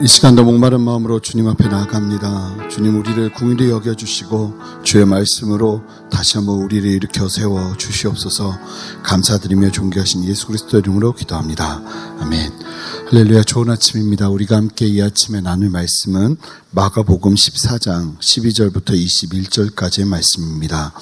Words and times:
이 0.00 0.06
시간도 0.06 0.44
목마른 0.44 0.82
마음으로 0.82 1.18
주님 1.18 1.48
앞에 1.48 1.66
나아갑니다. 1.66 2.68
주님 2.68 3.00
우리를 3.00 3.32
궁일히 3.32 3.70
여겨주시고 3.70 4.54
주의 4.84 5.04
말씀으로 5.04 5.82
다시 6.10 6.36
한번 6.36 6.62
우리를 6.62 6.88
일으켜 6.88 7.28
세워 7.28 7.76
주시옵소서 7.76 8.56
감사드리며 9.02 9.72
존귀하신 9.72 10.24
예수 10.24 10.46
그리스도 10.46 10.78
이름으로 10.78 11.14
기도합니다. 11.14 11.82
아멘. 12.20 12.52
할렐루야 13.10 13.42
좋은 13.42 13.70
아침입니다. 13.70 14.28
우리가 14.28 14.56
함께 14.56 14.86
이 14.86 15.02
아침에 15.02 15.40
나눌 15.40 15.70
말씀은 15.70 16.36
마가복음 16.70 17.34
14장 17.34 18.18
12절부터 18.18 18.90
21절까지의 18.90 20.06
말씀입니다. 20.06 20.92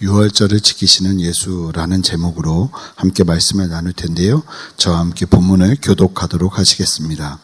6월절을 0.00 0.62
지키시는 0.62 1.20
예수라는 1.20 2.02
제목으로 2.02 2.70
함께 2.94 3.24
말씀을 3.24 3.68
나눌 3.68 3.92
텐데요. 3.92 4.42
저와 4.76 5.00
함께 5.00 5.26
본문을 5.26 5.78
교독하도록 5.82 6.56
하시겠습니다. 6.56 7.40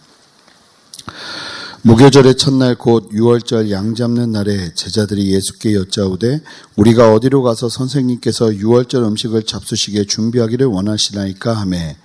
무교절의 1.86 2.36
첫날 2.38 2.76
곧 2.76 3.10
6월절 3.10 3.70
양 3.70 3.94
잡는 3.94 4.32
날에 4.32 4.72
제자들이 4.74 5.34
예수께 5.34 5.74
여짜오되 5.74 6.40
우리가 6.76 7.12
어디로 7.12 7.42
가서 7.42 7.68
선생님께서 7.68 8.46
6월절 8.46 9.06
음식을 9.06 9.42
잡수시게 9.42 10.04
준비하기를 10.06 10.66
원하시나이까 10.66 11.52
하매 11.52 11.98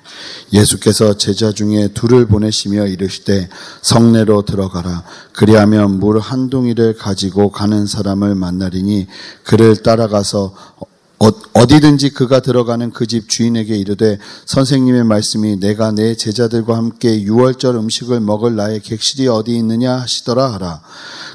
예수께서 0.52 1.16
제자 1.16 1.54
중에 1.54 1.88
둘을 1.94 2.26
보내시며 2.26 2.88
이르시되 2.88 3.48
성내로 3.82 4.42
들어가라. 4.42 5.06
그리하면 5.32 6.00
물 6.00 6.20
한 6.20 6.50
동이를 6.50 6.96
가지고 6.96 7.50
가는 7.50 7.86
사람을 7.86 8.36
만나리니 8.36 9.08
그를 9.44 9.78
따라가서 9.78 10.54
어, 11.22 11.28
어디든지 11.54 12.12
그가 12.12 12.40
들어가는 12.40 12.92
그 12.92 13.06
집 13.10 13.28
주인에게 13.28 13.76
이르되 13.76 14.20
선생님의 14.46 15.04
말씀이 15.04 15.60
내가 15.60 15.92
내 15.92 16.16
제자들과 16.16 16.78
함께 16.78 17.22
유월절 17.24 17.76
음식을 17.76 18.20
먹을 18.20 18.56
나의 18.56 18.82
객실이 18.82 19.28
어디 19.28 19.56
있느냐 19.56 19.94
하시더라 19.96 20.54
하라. 20.54 20.82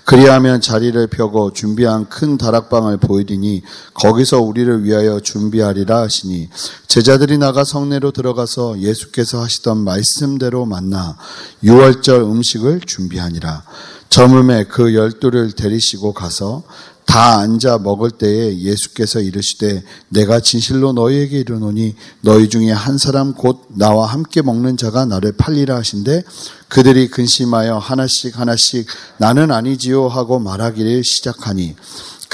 그리하면 0.05 0.61
자리를 0.61 1.05
펴고 1.09 1.53
준비한 1.53 2.09
큰 2.09 2.39
다락방을 2.39 2.99
보이리니 2.99 3.63
거기서 3.95 4.41
우리를 4.41 4.85
위하여 4.85 5.19
준비하리라 5.19 6.03
하시니 6.03 6.49
제자들이 6.87 7.39
나가 7.39 7.65
성내로 7.65 8.13
들어가서 8.13 8.81
예수께서 8.81 9.43
하시던 9.43 9.79
말씀대로 9.79 10.65
만나 10.65 11.17
유월절 11.65 12.21
음식을 12.21 12.83
준비하니라. 12.87 13.65
저물매 14.11 14.65
그 14.65 14.95
열두를 14.95 15.53
데리시고 15.53 16.13
가서 16.13 16.63
다 17.07 17.39
앉아 17.39 17.79
먹을 17.79 18.11
때에 18.11 18.59
예수께서 18.59 19.21
이르시되 19.21 19.83
내가 20.09 20.41
진실로 20.41 20.93
너희에게 20.93 21.41
이르노니 21.41 21.95
너희 22.23 22.49
중에 22.49 22.73
한 22.73 22.99
사람 22.99 23.35
곧 23.35 23.67
나와 23.69 24.07
함께 24.07 24.43
먹는 24.43 24.77
자가 24.77 25.05
나를 25.05 25.33
팔리라 25.37 25.77
하신데 25.77 26.23
그들이 26.69 27.09
근심하여 27.09 27.79
하나씩 27.79 28.39
하나씩 28.39 28.87
나는 29.19 29.51
아니지요 29.51 30.09
하고 30.09 30.39
말하기를 30.39 31.05
시작하니 31.05 31.77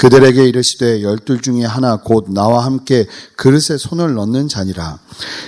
그들에게 0.01 0.47
이르시되 0.47 1.03
열둘 1.03 1.41
중에 1.41 1.63
하나 1.63 1.97
곧 1.97 2.25
나와 2.31 2.65
함께 2.65 3.05
그릇에 3.35 3.77
손을 3.77 4.15
넣는 4.15 4.47
자니라. 4.47 4.97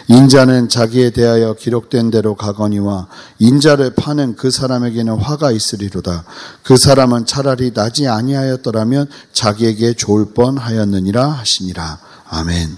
인자는 0.09 0.69
자기에 0.69 1.09
대하여 1.09 1.55
기록된 1.55 2.11
대로 2.11 2.35
가거니와 2.35 3.07
인자를 3.39 3.95
파는 3.95 4.35
그 4.35 4.51
사람에게는 4.51 5.15
화가 5.17 5.49
있으리로다. 5.49 6.25
그 6.61 6.77
사람은 6.77 7.25
차라리 7.25 7.73
나지 7.73 8.07
아니하였더라면 8.07 9.09
자기에게 9.31 9.93
좋을 9.93 10.35
뻔하였느니라 10.35 11.29
하시니라. 11.29 11.97
아멘. 12.29 12.77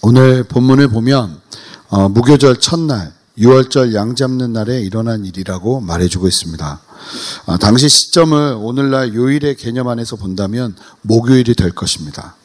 오늘 0.00 0.42
본문을 0.42 0.88
보면 0.88 1.40
어, 1.90 2.08
무교절 2.08 2.58
첫날 2.58 3.12
6월절 3.38 3.94
양 3.94 4.14
잡는 4.14 4.52
날에 4.52 4.80
일어난 4.80 5.24
일이라고 5.24 5.80
말해주고 5.80 6.28
있습니다. 6.28 6.80
아, 7.46 7.56
당시 7.58 7.88
시점을 7.88 8.56
오늘날 8.60 9.14
요일의 9.14 9.56
개념 9.56 9.88
안에서 9.88 10.16
본다면 10.16 10.76
목요일이 11.02 11.54
될 11.54 11.72
것입니다. 11.72 12.36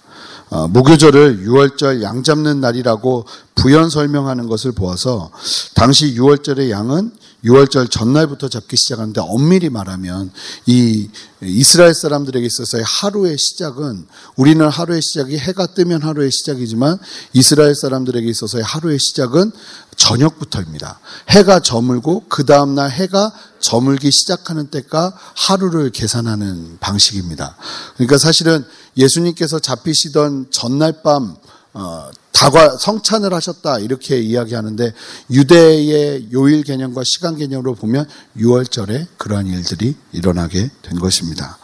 아, 0.50 0.68
목요절을 0.68 1.46
6월절 1.46 2.02
양 2.02 2.24
잡는 2.24 2.62
날이라고 2.62 3.26
부연 3.56 3.90
설명하는 3.90 4.48
것을 4.48 4.72
보아서 4.72 5.30
당시 5.76 6.16
6월절의 6.16 6.70
양은 6.70 7.12
6월절 7.46 7.92
전날부터 7.92 8.50
잡기 8.50 8.76
시작하는데 8.76 9.22
엄밀히 9.22 9.70
말하면 9.70 10.32
이 10.66 11.10
이스라엘 11.42 11.94
사람들에게 11.94 12.46
있어서의 12.46 12.84
하루의 12.84 13.38
시작은 13.38 14.08
우리는 14.36 14.68
하루의 14.68 15.02
시작이 15.02 15.38
해가 15.38 15.68
뜨면 15.68 16.02
하루의 16.02 16.32
시작이지만 16.32 16.98
이스라엘 17.34 17.76
사람들에게 17.76 18.28
있어서의 18.28 18.64
하루의 18.64 18.98
시작은 19.00 19.52
저녁부터입니다. 19.96 21.00
해가 21.30 21.60
저물고 21.60 22.26
그 22.28 22.46
다음날 22.46 22.90
해가 22.90 23.32
저물기 23.60 24.12
시작하는 24.12 24.68
때가 24.68 25.14
하루를 25.36 25.92
계산하는 25.92 26.78
방식입니다. 26.80 27.56
그러니까 27.96 28.18
사실은 28.18 28.66
예수님께서 28.98 29.60
잡히시던 29.60 30.48
전날 30.50 31.02
밤 31.04 31.36
어, 31.78 32.10
다과 32.32 32.78
성찬을 32.78 33.34
하셨다 33.34 33.80
이렇게 33.80 34.20
이야기하는데 34.20 34.94
유대의 35.30 36.30
요일 36.34 36.64
개념과 36.64 37.04
시간 37.06 37.36
개념으로 37.38 37.76
보면 37.76 38.08
6월절에 38.38 39.08
그러한 39.18 39.48
일들이 39.48 39.96
일어나게 40.12 40.72
된 40.82 41.00
것입니다. 41.00 41.58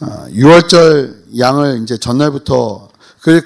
6월절 0.00 1.10
어, 1.10 1.38
양을 1.38 1.82
이제 1.82 1.98
전날부터 1.98 2.88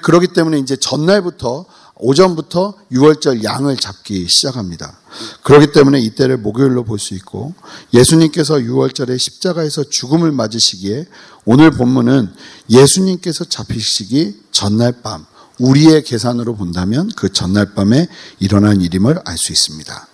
그러기 0.01 0.27
때문에 0.27 0.59
이제 0.59 0.75
전날부터 0.77 1.65
오전부터 1.95 2.75
6월절 2.91 3.43
양을 3.43 3.77
잡기 3.77 4.27
시작합니다. 4.27 4.97
그렇기 5.43 5.71
때문에 5.71 5.99
이때를 5.99 6.37
목요일로 6.37 6.83
볼 6.83 6.99
수 6.99 7.13
있고 7.15 7.53
예수님께서 7.93 8.55
6월절에 8.55 9.17
십자가에서 9.17 9.83
죽음을 9.89 10.31
맞으시기에 10.31 11.07
오늘 11.45 11.71
본문은 11.71 12.33
예수님께서 12.69 13.45
잡히시기 13.45 14.41
전날 14.51 15.01
밤 15.01 15.25
우리의 15.63 16.03
계산으로 16.03 16.55
본다면 16.55 17.09
그 17.15 17.31
전날 17.31 17.73
밤에 17.73 18.07
일어난 18.39 18.81
일임을 18.81 19.21
알 19.23 19.37
수 19.37 19.53
있습니다. 19.53 20.07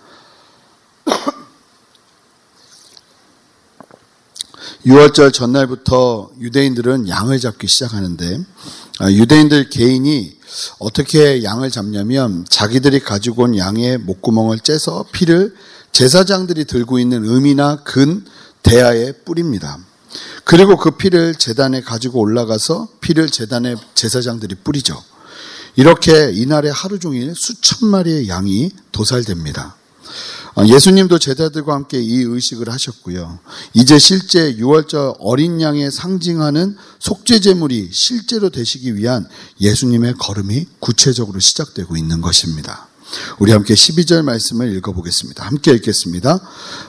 6월절 4.86 5.32
전날부터 5.32 6.30
유대인들은 6.38 7.08
양을 7.08 7.40
잡기 7.40 7.66
시작하는데 7.66 8.44
아, 9.00 9.10
유대인들 9.10 9.70
개인이 9.70 10.38
어떻게 10.78 11.42
양을 11.42 11.70
잡냐면 11.70 12.46
자기들이 12.48 13.00
가지고 13.00 13.42
온 13.44 13.58
양의 13.58 13.98
목구멍을 13.98 14.60
째서 14.60 15.06
피를 15.12 15.54
제사장들이 15.92 16.66
들고 16.66 17.00
있는 17.00 17.24
음이나 17.24 17.82
근, 17.84 18.24
대야에 18.62 19.12
뿌립니다. 19.24 19.78
그리고 20.44 20.76
그 20.76 20.92
피를 20.92 21.34
재단에 21.34 21.80
가지고 21.80 22.20
올라가서 22.20 22.86
피를 23.00 23.28
재단에 23.28 23.74
제사장들이 23.94 24.54
뿌리죠. 24.62 25.09
이렇게 25.80 26.30
이날에 26.34 26.68
하루 26.68 26.98
종일 26.98 27.34
수천 27.34 27.88
마리의 27.88 28.28
양이 28.28 28.70
도살됩니다. 28.92 29.76
어, 30.54 30.66
예수님도 30.66 31.18
제자들과 31.18 31.72
함께 31.72 31.98
이 31.98 32.16
의식을 32.18 32.68
하셨고요. 32.68 33.38
이제 33.72 33.98
실제 33.98 34.56
6월절 34.56 35.16
어린 35.20 35.58
양에 35.62 35.88
상징하는 35.88 36.76
속죄 36.98 37.40
제물이 37.40 37.88
실제로 37.92 38.50
되시기 38.50 38.94
위한 38.94 39.26
예수님의 39.58 40.16
걸음이 40.18 40.66
구체적으로 40.80 41.40
시작되고 41.40 41.96
있는 41.96 42.20
것입니다. 42.20 42.89
우리 43.38 43.52
함께 43.52 43.74
12절 43.74 44.22
말씀을 44.22 44.74
읽어보겠습니다. 44.76 45.44
함께 45.44 45.72
읽겠습니다. 45.72 46.40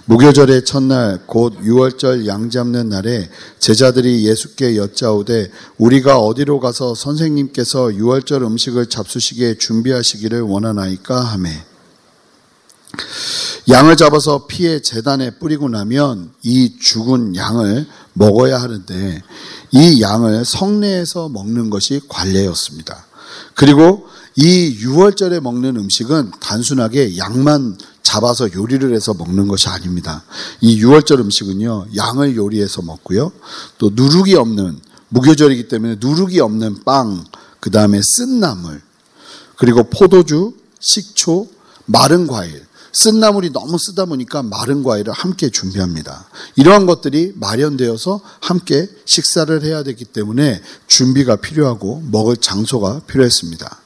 무교절의 0.06 0.66
첫날 0.66 1.22
곧 1.26 1.60
6월절 1.62 2.28
양 2.28 2.50
잡는 2.50 2.90
날에 2.90 3.30
제자들이 3.60 4.28
예수께 4.28 4.78
여짜오되 4.78 5.52
우리가 5.78 6.20
어디로 6.20 6.60
가서 6.60 6.96
선생님께서 6.96 7.86
6월절 7.86 8.44
음식을 8.44 8.88
잡수시기에 8.88 9.56
준비하시기를 9.56 10.42
원하나이까 10.42 11.20
하매 11.20 11.66
양을 13.70 13.96
잡아서 13.96 14.48
피에 14.48 14.82
재단에 14.82 15.32
뿌리고 15.32 15.70
나면 15.70 16.32
이 16.44 16.78
죽은 16.80 17.36
양을 17.36 17.88
먹어야 18.14 18.62
하는데 18.62 19.22
이 19.72 20.02
양을 20.02 20.44
성내에서 20.44 21.30
먹는 21.30 21.70
것이 21.70 22.02
관례였습니다. 22.10 23.06
그리고 23.56 24.08
이 24.36 24.78
6월절에 24.82 25.42
먹는 25.42 25.76
음식은 25.76 26.32
단순하게 26.40 27.18
양만 27.18 27.78
잡아서 28.02 28.52
요리를 28.54 28.94
해서 28.94 29.14
먹는 29.14 29.48
것이 29.48 29.70
아닙니다. 29.70 30.24
이 30.62 30.82
6월절 30.82 31.20
음식은요, 31.20 31.88
양을 31.96 32.36
요리해서 32.36 32.82
먹고요. 32.82 33.32
또 33.78 33.92
누룩이 33.94 34.36
없는, 34.36 34.80
무교절이기 35.10 35.68
때문에 35.68 35.98
누룩이 36.00 36.40
없는 36.40 36.84
빵, 36.86 37.24
그 37.60 37.70
다음에 37.72 38.00
쓴 38.02 38.40
나물, 38.40 38.82
그리고 39.58 39.84
포도주, 39.84 40.54
식초, 40.80 41.48
마른 41.86 42.28
과일, 42.28 42.66
쓴 42.94 43.20
나물이 43.20 43.52
너무 43.52 43.78
쓰다 43.78 44.06
보니까 44.06 44.44
마른 44.44 44.84
과일을 44.84 45.14
함께 45.14 45.50
준비합니다. 45.50 46.28
이러한 46.56 46.86
것들이 46.86 47.34
마련되어서 47.36 48.20
함께 48.42 48.90
식사를 49.06 49.64
해야 49.64 49.84
되기 49.84 50.04
때문에 50.04 50.62
준비가 50.88 51.38
필요하고 51.38 52.04
먹을 52.12 52.36
장소가 52.36 53.02
필요했습니다. 53.08 53.81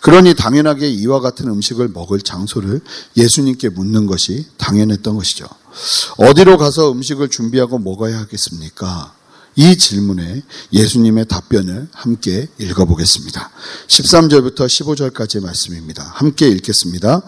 그러니 0.00 0.34
당연하게 0.34 0.88
이와 0.88 1.20
같은 1.20 1.48
음식을 1.48 1.88
먹을 1.88 2.20
장소를 2.20 2.80
예수님께 3.16 3.70
묻는 3.70 4.06
것이 4.06 4.46
당연했던 4.58 5.16
것이죠. 5.16 5.46
어디로 6.16 6.58
가서 6.58 6.92
음식을 6.92 7.28
준비하고 7.28 7.78
먹어야 7.78 8.18
하겠습니까? 8.18 9.14
이 9.56 9.76
질문에 9.76 10.42
예수님의 10.72 11.26
답변을 11.26 11.88
함께 11.92 12.46
읽어보겠습니다. 12.58 13.50
13절부터 13.88 14.66
15절까지 14.66 15.42
말씀입니다. 15.42 16.04
함께 16.14 16.48
읽겠습니다. 16.48 17.22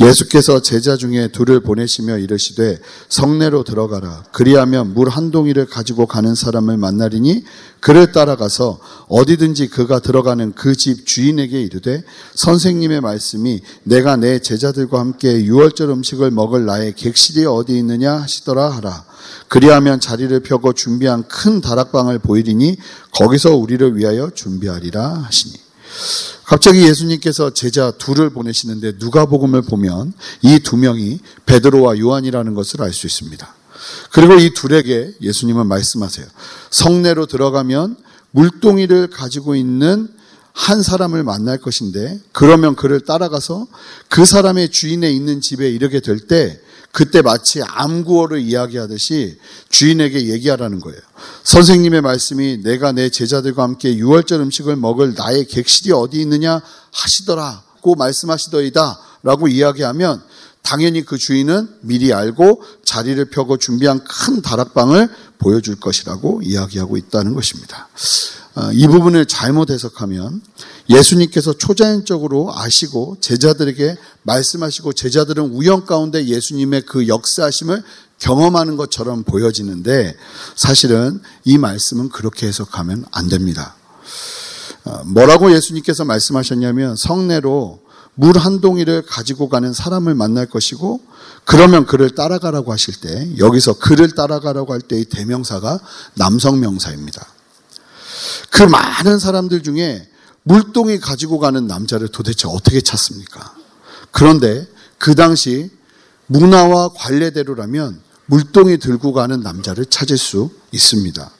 예수께서 0.00 0.60
제자 0.62 0.96
중에 0.96 1.28
둘을 1.28 1.60
보내시며 1.60 2.18
이르시되 2.18 2.78
성내로 3.08 3.62
들어가라. 3.64 4.24
그리하면 4.32 4.94
물 4.94 5.10
한 5.10 5.30
동이를 5.30 5.66
가지고 5.66 6.06
가는 6.06 6.34
사람을 6.34 6.76
만나리니 6.76 7.44
그를 7.80 8.12
따라가서 8.12 8.78
어디든지 9.08 9.68
그가 9.68 9.98
들어가는 10.00 10.52
그 10.54 10.74
집 10.80 11.06
주인에게 11.06 11.60
이르되 11.60 12.02
선생님의 12.36 13.02
말씀이 13.02 13.60
내가 13.82 14.16
내 14.16 14.38
제자들과 14.38 14.98
함께 14.98 15.44
유월절 15.44 15.90
음식을 15.90 16.30
먹을 16.30 16.64
나의 16.64 16.94
객실이 16.94 17.44
어디 17.44 17.76
있느냐 17.76 18.14
하시더라 18.14 18.70
하라. 18.70 19.04
그리하면 19.48 20.00
자리를 20.00 20.38
펴고 20.40 20.72
준비한 20.72 21.26
큰 21.28 21.60
다락방을 21.60 22.18
보이리니 22.20 22.76
거기서 23.12 23.54
우리를 23.56 23.96
위하여 23.96 24.30
준비하리라 24.34 25.24
하시니. 25.24 25.54
갑자기 26.44 26.82
예수님께서 26.82 27.50
제자 27.50 27.90
둘을 27.92 28.30
보내시는데 28.30 28.94
누가복음을 28.98 29.62
보면 29.62 30.12
이 30.42 30.58
두 30.60 30.76
명이 30.76 31.20
베드로와 31.46 31.98
요한이라는 31.98 32.54
것을 32.54 32.82
알 32.82 32.92
수 32.92 33.06
있습니다. 33.06 33.54
그리고 34.12 34.34
이 34.34 34.52
둘에게 34.52 35.12
예수님은 35.20 35.66
말씀하세요. 35.66 36.26
성내로 36.70 37.26
들어가면 37.26 37.96
물동이를 38.32 39.08
가지고 39.08 39.54
있는 39.54 40.08
한 40.52 40.82
사람을 40.82 41.22
만날 41.22 41.58
것인데 41.58 42.18
그러면 42.32 42.74
그를 42.76 43.00
따라가서 43.00 43.66
그 44.08 44.24
사람의 44.24 44.70
주인에 44.70 45.10
있는 45.10 45.40
집에 45.40 45.70
이르게 45.70 46.00
될 46.00 46.26
때 46.26 46.60
그때 46.92 47.22
마치 47.22 47.62
암구어를 47.62 48.40
이야기하듯이 48.40 49.38
주인에게 49.68 50.28
얘기하라는 50.28 50.80
거예요. 50.80 50.98
선생님의 51.44 52.00
말씀이 52.00 52.58
내가 52.62 52.92
내 52.92 53.10
제자들과 53.10 53.62
함께 53.62 53.94
유월절 53.94 54.40
음식을 54.40 54.76
먹을 54.76 55.14
나의 55.14 55.46
객실이 55.46 55.92
어디 55.92 56.20
있느냐 56.20 56.60
하시더라고 56.92 57.94
말씀하시더이다 57.94 58.98
라고 59.22 59.48
이야기하면 59.48 60.22
당연히 60.62 61.04
그 61.04 61.16
주인은 61.16 61.68
미리 61.80 62.12
알고 62.12 62.62
자리를 62.84 63.24
펴고 63.30 63.56
준비한 63.56 64.02
큰 64.04 64.42
다락방을 64.42 65.08
보여줄 65.38 65.76
것이라고 65.76 66.42
이야기하고 66.42 66.96
있다는 66.96 67.34
것입니다. 67.34 67.88
어, 68.56 68.70
이 68.72 68.86
부분을 68.86 69.26
잘못 69.26 69.70
해석하면 69.70 70.42
예수님께서 70.90 71.52
초자연적으로 71.52 72.52
아시고 72.54 73.16
제자들에게 73.20 73.96
말씀하시고 74.24 74.92
제자들은 74.92 75.44
우연 75.44 75.86
가운데 75.86 76.26
예수님의 76.26 76.82
그 76.82 77.06
역사하심을 77.06 77.82
경험하는 78.18 78.76
것처럼 78.76 79.22
보여지는데 79.22 80.16
사실은 80.56 81.20
이 81.44 81.56
말씀은 81.56 82.10
그렇게 82.10 82.48
해석하면 82.48 83.04
안 83.12 83.28
됩니다. 83.28 83.76
어, 84.84 85.02
뭐라고 85.04 85.52
예수님께서 85.52 86.04
말씀하셨냐면 86.04 86.96
성내로 86.96 87.80
물 88.14 88.36
한 88.36 88.60
동이를 88.60 89.02
가지고 89.06 89.48
가는 89.48 89.72
사람을 89.72 90.14
만날 90.14 90.44
것이고 90.46 91.00
그러면 91.44 91.86
그를 91.86 92.10
따라가라고 92.10 92.70
하실 92.70 92.94
때 93.00 93.30
여기서 93.38 93.78
그를 93.78 94.14
따라가라고 94.14 94.74
할 94.74 94.80
때의 94.82 95.06
대명사가 95.06 95.80
남성 96.14 96.60
명사입니다. 96.60 97.26
그 98.50 98.62
많은 98.64 99.18
사람들 99.18 99.62
중에 99.62 100.09
물동이 100.42 100.98
가지고 100.98 101.38
가는 101.38 101.66
남자를 101.66 102.08
도대체 102.08 102.48
어떻게 102.48 102.80
찾습니까? 102.80 103.54
그런데 104.10 104.66
그 104.98 105.14
당시 105.14 105.70
문화와 106.26 106.90
관례대로라면 106.94 108.00
물동이 108.26 108.78
들고 108.78 109.12
가는 109.12 109.40
남자를 109.40 109.84
찾을 109.86 110.16
수 110.16 110.50
있습니다. 110.72 111.30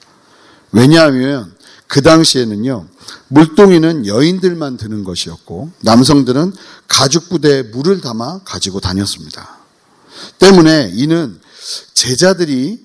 왜냐하면 0.73 1.53
그 1.87 2.01
당시에는요, 2.01 2.87
물동이는 3.27 4.05
여인들만 4.07 4.77
드는 4.77 5.03
것이었고, 5.03 5.71
남성들은 5.81 6.53
가죽 6.87 7.27
부대에 7.29 7.63
물을 7.63 7.99
담아 7.99 8.43
가지고 8.45 8.79
다녔습니다. 8.79 9.57
때문에 10.39 10.91
이는 10.93 11.39
제자들이 11.93 12.81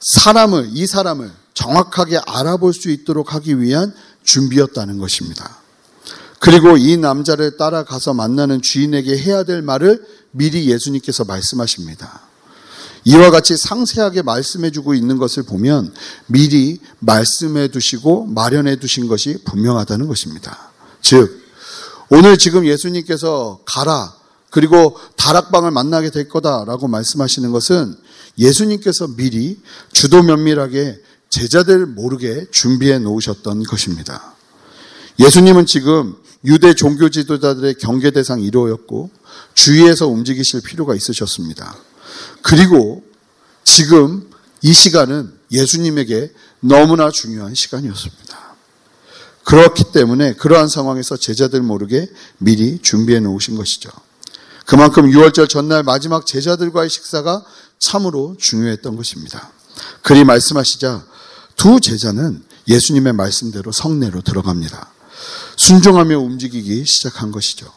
사람을, 0.00 0.70
이 0.72 0.86
사람을 0.86 1.30
정확하게 1.54 2.18
알아볼 2.26 2.74
수 2.74 2.90
있도록 2.90 3.34
하기 3.34 3.60
위한 3.60 3.94
준비였다는 4.22 4.98
것입니다. 4.98 5.58
그리고 6.38 6.76
이 6.76 6.96
남자를 6.96 7.56
따라가서 7.56 8.14
만나는 8.14 8.62
주인에게 8.62 9.16
해야 9.16 9.44
될 9.44 9.62
말을 9.62 10.04
미리 10.32 10.68
예수님께서 10.70 11.24
말씀하십니다. 11.24 12.22
이와 13.04 13.30
같이 13.30 13.56
상세하게 13.56 14.22
말씀해 14.22 14.70
주고 14.70 14.94
있는 14.94 15.18
것을 15.18 15.42
보면 15.42 15.92
미리 16.26 16.80
말씀해 17.00 17.68
두시고 17.68 18.26
마련해 18.26 18.76
두신 18.76 19.08
것이 19.08 19.38
분명하다는 19.44 20.06
것입니다. 20.06 20.70
즉, 21.00 21.42
오늘 22.10 22.38
지금 22.38 22.66
예수님께서 22.66 23.60
가라, 23.64 24.14
그리고 24.50 24.96
다락방을 25.16 25.70
만나게 25.70 26.10
될 26.10 26.28
거다라고 26.28 26.86
말씀하시는 26.86 27.50
것은 27.52 27.96
예수님께서 28.38 29.08
미리 29.16 29.58
주도 29.92 30.22
면밀하게 30.22 31.00
제자들 31.32 31.86
모르게 31.86 32.46
준비해 32.50 32.98
놓으셨던 32.98 33.64
것입니다. 33.64 34.34
예수님은 35.18 35.64
지금 35.64 36.14
유대 36.44 36.74
종교 36.74 37.08
지도자들의 37.08 37.76
경계 37.76 38.10
대상 38.10 38.38
1호였고 38.40 39.08
주위에서 39.54 40.08
움직이실 40.08 40.60
필요가 40.60 40.94
있으셨습니다. 40.94 41.74
그리고 42.42 43.02
지금 43.64 44.28
이 44.60 44.74
시간은 44.74 45.32
예수님에게 45.50 46.32
너무나 46.60 47.10
중요한 47.10 47.54
시간이었습니다. 47.54 48.38
그렇기 49.44 49.84
때문에 49.92 50.34
그러한 50.34 50.68
상황에서 50.68 51.16
제자들 51.16 51.62
모르게 51.62 52.10
미리 52.36 52.78
준비해 52.82 53.20
놓으신 53.20 53.56
것이죠. 53.56 53.90
그만큼 54.66 55.10
6월절 55.10 55.48
전날 55.48 55.82
마지막 55.82 56.26
제자들과의 56.26 56.90
식사가 56.90 57.42
참으로 57.78 58.36
중요했던 58.38 58.96
것입니다. 58.96 59.50
그리 60.02 60.24
말씀하시자 60.24 61.12
두 61.62 61.78
제자는 61.78 62.42
예수님의 62.66 63.12
말씀대로 63.12 63.70
성내로 63.70 64.22
들어갑니다. 64.22 64.90
순종하며 65.54 66.18
움직이기 66.18 66.84
시작한 66.84 67.30
것이죠. 67.30 67.72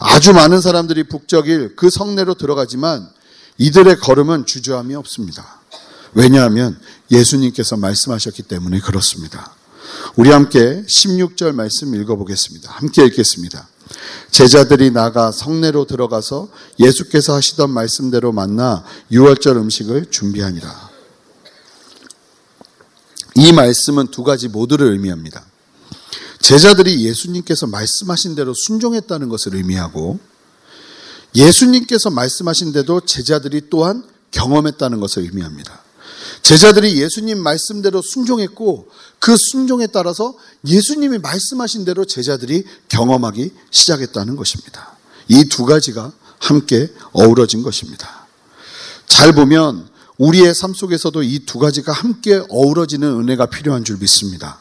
아주 0.00 0.34
많은 0.34 0.60
사람들이 0.60 1.04
북적일 1.04 1.76
그 1.76 1.88
성내로 1.88 2.34
들어가지만 2.34 3.08
이들의 3.56 4.00
걸음은 4.00 4.44
주저함이 4.44 4.94
없습니다. 4.96 5.62
왜냐하면 6.12 6.78
예수님께서 7.10 7.78
말씀하셨기 7.78 8.42
때문에 8.42 8.80
그렇습니다. 8.80 9.50
우리 10.16 10.28
함께 10.28 10.84
16절 10.86 11.54
말씀 11.54 11.94
읽어보겠습니다. 11.94 12.70
함께 12.70 13.02
읽겠습니다. 13.06 13.66
제자들이 14.30 14.90
나가 14.90 15.32
성내로 15.32 15.86
들어가서 15.86 16.50
예수께서 16.78 17.34
하시던 17.34 17.70
말씀대로 17.70 18.32
만나 18.32 18.84
유월절 19.10 19.56
음식을 19.56 20.10
준비하니라. 20.10 20.95
이 23.46 23.52
말씀은 23.52 24.08
두 24.08 24.24
가지 24.24 24.48
모두를 24.48 24.90
의미합니다. 24.90 25.44
제자들이 26.40 27.04
예수님께서 27.04 27.68
말씀하신 27.68 28.34
대로 28.34 28.52
순종했다는 28.54 29.28
것을 29.28 29.54
의미하고 29.54 30.18
예수님께서 31.32 32.10
말씀하신 32.10 32.72
대로 32.72 33.00
제자들이 33.00 33.70
또한 33.70 34.04
경험했다는 34.32 34.98
것을 34.98 35.22
의미합니다. 35.22 35.80
제자들이 36.42 37.00
예수님 37.00 37.38
말씀대로 37.38 38.02
순종했고 38.02 38.88
그 39.20 39.36
순종에 39.36 39.86
따라서 39.86 40.36
예수님이 40.66 41.18
말씀하신 41.18 41.84
대로 41.84 42.04
제자들이 42.04 42.64
경험하기 42.88 43.52
시작했다는 43.70 44.34
것입니다. 44.34 44.96
이 45.28 45.44
두 45.44 45.66
가지가 45.66 46.12
함께 46.40 46.92
어우러진 47.12 47.62
것입니다. 47.62 48.26
잘 49.06 49.32
보면 49.36 49.88
우리의 50.18 50.54
삶 50.54 50.72
속에서도 50.74 51.22
이 51.22 51.40
두 51.46 51.58
가지가 51.58 51.92
함께 51.92 52.42
어우러지는 52.48 53.20
은혜가 53.20 53.46
필요한 53.46 53.84
줄 53.84 53.98
믿습니다. 53.98 54.60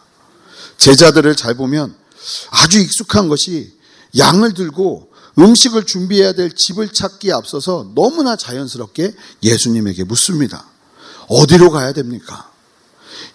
제자들을 0.78 1.36
잘 1.36 1.56
보면 1.56 1.96
아주 2.52 2.80
익숙한 2.80 3.30
것이 3.30 3.74
양을 4.18 4.54
들고 4.54 5.12
음식을 5.38 5.86
준비해야 5.86 6.34
될 6.34 6.54
집을 6.54 6.90
찾기에 6.90 7.34
앞서서 7.34 7.92
너무나 7.96 8.36
자연스럽게 8.36 9.14
예수님에게 9.44 10.04
묻습니다. 10.06 10.66
어디로 11.28 11.72
가야 11.72 11.92
됩니까? 11.94 12.52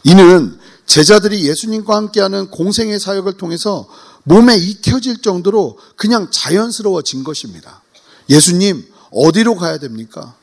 이는 0.04 0.58
제자들이 0.86 1.46
예수님과 1.46 1.94
함께하는 1.96 2.50
공생의 2.50 2.98
사역을 2.98 3.34
통해서 3.34 3.88
몸에 4.24 4.56
익혀질 4.56 5.22
정도로 5.22 5.78
그냥 5.96 6.28
자연스러워진 6.30 7.24
것입니다. 7.24 7.82
예수님, 8.28 8.86
어디로 9.10 9.56
가야 9.56 9.78
됩니까? 9.78 10.34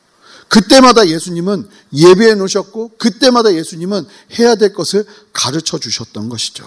그때마다 0.48 1.06
예수님은 1.08 1.68
예배해 1.92 2.34
놓으셨고 2.34 2.92
그때마다 2.98 3.54
예수님은 3.54 4.06
해야 4.38 4.54
될 4.54 4.72
것을 4.72 5.04
가르쳐 5.32 5.78
주셨던 5.78 6.28
것이죠. 6.28 6.66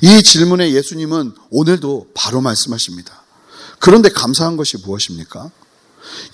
이 0.00 0.22
질문에 0.22 0.72
예수님은 0.72 1.34
오늘도 1.50 2.08
바로 2.14 2.40
말씀하십니다. 2.40 3.22
그런데 3.78 4.08
감사한 4.08 4.56
것이 4.56 4.78
무엇입니까? 4.78 5.50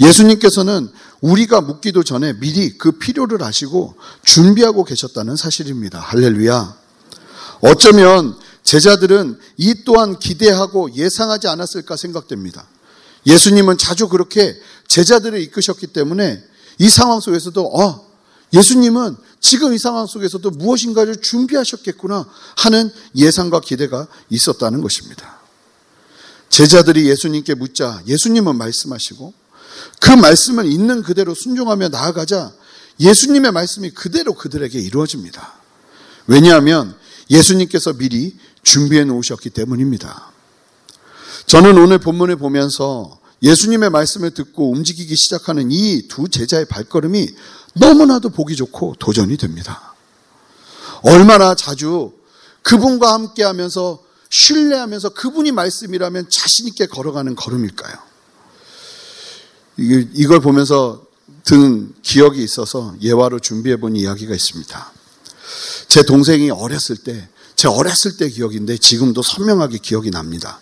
예수님께서는 0.01 0.91
우리가 1.21 1.61
묻기도 1.61 2.03
전에 2.05 2.39
미리 2.39 2.77
그 2.79 2.93
필요를 2.93 3.43
아시고 3.43 3.95
준비하고 4.25 4.85
계셨다는 4.85 5.37
사실입니다. 5.37 5.99
할렐루야. 5.99 6.77
어쩌면 7.63 8.37
제자들은 8.63 9.39
이 9.57 9.83
또한 9.85 10.19
기대하고 10.19 10.95
예상하지 10.95 11.49
않았을까 11.49 11.97
생각됩니다. 11.97 12.67
예수님은 13.27 13.79
자주 13.79 14.09
그렇게 14.09 14.57
제자들을 14.93 15.41
이끄셨기 15.41 15.87
때문에 15.87 16.45
이 16.79 16.89
상황 16.91 17.21
속에서도 17.21 17.65
어, 17.65 18.07
예수님은 18.53 19.17
지금 19.41 19.73
이 19.73 19.79
상황 19.79 20.07
속에서도 20.07 20.51
무엇인가를 20.51 21.23
준비하셨겠구나 21.23 22.27
하는 22.59 22.91
예상과 23.17 23.61
기대가 23.61 24.07
있었다는 24.29 24.83
것입니다. 24.83 25.41
제자들이 26.51 27.09
예수님께 27.09 27.55
묻자 27.55 28.03
예수님은 28.07 28.57
말씀하시고 28.57 29.33
그 30.01 30.11
말씀을 30.11 30.67
있는 30.67 31.03
그대로 31.03 31.35
순종하며 31.35 31.89
나아가자 31.89 32.53
예수님의 33.01 33.53
말씀이 33.53 33.91
그대로 33.93 34.35
그들에게 34.35 34.79
이루어집니다. 34.79 35.55
왜냐하면 36.27 36.95
예수님께서 37.31 37.95
미리 37.95 38.37
준비해 38.63 39.05
놓으셨기 39.05 39.49
때문입니다. 39.49 40.31
저는 41.47 41.79
오늘 41.79 41.99
본문을 41.99 42.37
보면서 42.37 43.22
예수님의 43.43 43.91
말씀을 43.91 44.31
듣고 44.33 44.71
움직이기 44.71 45.17
시작하는 45.17 45.71
이 45.71 46.07
두 46.09 46.29
제자의 46.29 46.67
발걸음이 46.67 47.29
너무나도 47.75 48.31
보기 48.31 48.55
좋고 48.57 48.97
도전이 48.99 49.37
됩니다. 49.37 49.95
얼마나 51.03 51.55
자주 51.55 52.13
그분과 52.63 53.13
함께 53.13 53.43
하면서 53.43 54.03
신뢰하면서 54.31 55.11
그분이 55.11 55.53
말씀이라면 55.53 56.31
자신있게 56.31 56.87
걸어가는 56.87 57.35
걸음일까요? 57.35 57.95
이걸 59.79 60.41
보면서 60.41 61.05
든 61.45 61.93
기억이 62.03 62.43
있어서 62.43 62.95
예화로 63.03 63.41
준비해 63.41 63.77
본 63.77 63.97
이야기가 63.97 64.35
있습니다. 64.35 64.93
제 65.89 66.03
동생이 66.05 66.51
어렸을 66.51 66.97
때, 66.97 67.29
제 67.57 67.69
어렸을 67.69 68.17
때 68.17 68.29
기억인데 68.29 68.77
지금도 68.77 69.23
선명하게 69.23 69.79
기억이 69.79 70.11
납니다. 70.11 70.61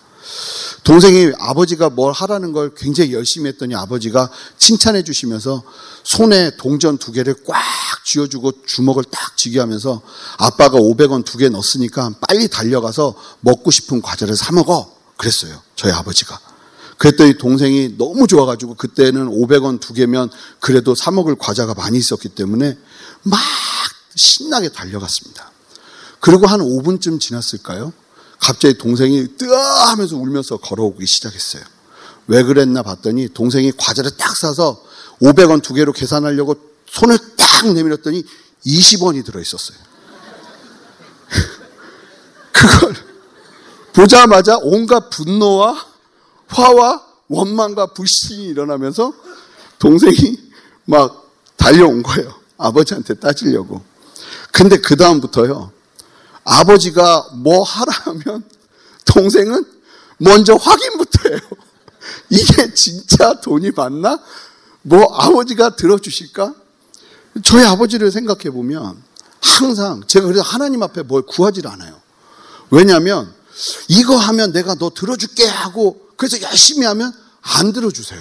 동생이 0.85 1.33
아버지가 1.39 1.91
뭘 1.91 2.13
하라는 2.13 2.53
걸 2.53 2.75
굉장히 2.75 3.13
열심히 3.13 3.49
했더니 3.49 3.75
아버지가 3.75 4.31
칭찬해 4.59 5.03
주시면서 5.03 5.63
손에 6.05 6.57
동전 6.57 6.97
두 6.99 7.13
개를 7.13 7.35
꽉 7.47 7.61
쥐어주고 8.07 8.65
주먹을 8.67 9.05
딱 9.05 9.37
쥐게 9.37 9.61
하면서 9.61 10.01
아빠가 10.39 10.79
500원 10.79 11.25
두 11.25 11.39
개 11.39 11.49
넣었으니까 11.49 12.13
빨리 12.27 12.49
달려가서 12.49 13.15
먹고 13.41 13.71
싶은 13.71 14.01
과자를 14.03 14.37
사 14.37 14.53
먹어. 14.53 14.95
그랬어요. 15.17 15.61
저희 15.77 15.93
아버지가. 15.93 16.39
그랬더니 16.97 17.37
동생이 17.39 17.97
너무 17.99 18.27
좋아가지고 18.27 18.75
그때는 18.75 19.27
500원 19.29 19.81
두 19.81 19.93
개면 19.95 20.31
그래도 20.61 20.95
사 20.95 21.11
먹을 21.11 21.35
과자가 21.37 21.75
많이 21.75 21.99
있었기 21.99 22.31
때문에 22.31 22.77
막 23.23 23.39
신나게 24.17 24.71
달려갔습니다. 24.71 25.51
그리고 26.21 26.47
한 26.47 26.61
5분쯤 26.61 27.21
지났을까요? 27.21 27.93
갑자기 28.40 28.76
동생이 28.76 29.37
뜨아 29.37 29.90
하면서 29.90 30.16
울면서 30.16 30.56
걸어오기 30.56 31.06
시작했어요. 31.06 31.62
왜 32.26 32.42
그랬나 32.42 32.82
봤더니 32.82 33.28
동생이 33.28 33.73
과자를 33.76 34.12
딱 34.16 34.37
사서 34.37 34.82
500원 35.20 35.62
두 35.62 35.75
개로 35.75 35.92
계산하려고 35.92 36.56
손을 36.87 37.18
딱 37.37 37.73
내밀었더니 37.73 38.25
20원이 38.66 39.25
들어있었어요. 39.25 39.78
그걸 42.52 42.94
보자마자 43.92 44.59
온갖 44.62 45.11
분노와 45.11 45.87
화와 46.49 47.04
원망과 47.28 47.92
불신이 47.92 48.47
일어나면서 48.47 49.12
동생이 49.78 50.38
막 50.87 51.30
달려온 51.56 52.02
거예요. 52.02 52.35
아버지한테 52.56 53.14
따지려고. 53.14 53.82
근데 54.52 54.78
그다음부터요. 54.78 55.73
아버지가 56.50 57.30
뭐 57.35 57.62
하라 57.62 57.92
하면 58.07 58.42
동생은 59.04 59.64
먼저 60.19 60.54
확인부터 60.54 61.28
해요. 61.28 61.38
이게 62.28 62.75
진짜 62.75 63.35
돈이 63.40 63.71
맞나? 63.71 64.19
뭐 64.83 65.14
아버지가 65.14 65.76
들어주실까? 65.76 66.54
저희 67.45 67.64
아버지를 67.64 68.11
생각해 68.11 68.50
보면 68.50 69.00
항상 69.40 70.02
제가 70.07 70.26
그래서 70.26 70.42
하나님 70.42 70.83
앞에 70.83 71.02
뭘 71.02 71.23
구하지 71.23 71.62
않아요. 71.64 72.00
왜냐하면 72.71 73.33
이거 73.87 74.16
하면 74.16 74.52
내가 74.52 74.75
너 74.75 74.90
들어줄게 74.90 75.47
하고 75.47 76.09
그래서 76.16 76.40
열심히 76.42 76.85
하면 76.87 77.12
안 77.42 77.73
들어주세요. 77.73 78.21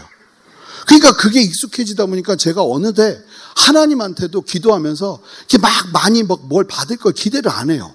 그러니까 0.85 1.13
그게 1.17 1.41
익숙해지다 1.41 2.05
보니까 2.05 2.35
제가 2.35 2.63
어느새 2.63 3.19
하나님한테도 3.55 4.41
기도하면서 4.41 5.19
이렇게 5.39 5.57
막 5.57 5.71
많이 5.91 6.23
뭘 6.23 6.65
받을 6.65 6.97
걸 6.97 7.13
기대를 7.13 7.51
안 7.51 7.71
해요. 7.71 7.93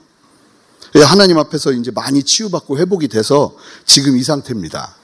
예, 0.97 1.03
하나님 1.03 1.39
앞에서 1.39 1.73
이제 1.73 1.91
많이 1.91 2.23
치유받고 2.23 2.79
회복이 2.79 3.09
돼서 3.09 3.57
지금 3.85 4.17
이 4.17 4.23
상태입니다. 4.23 4.95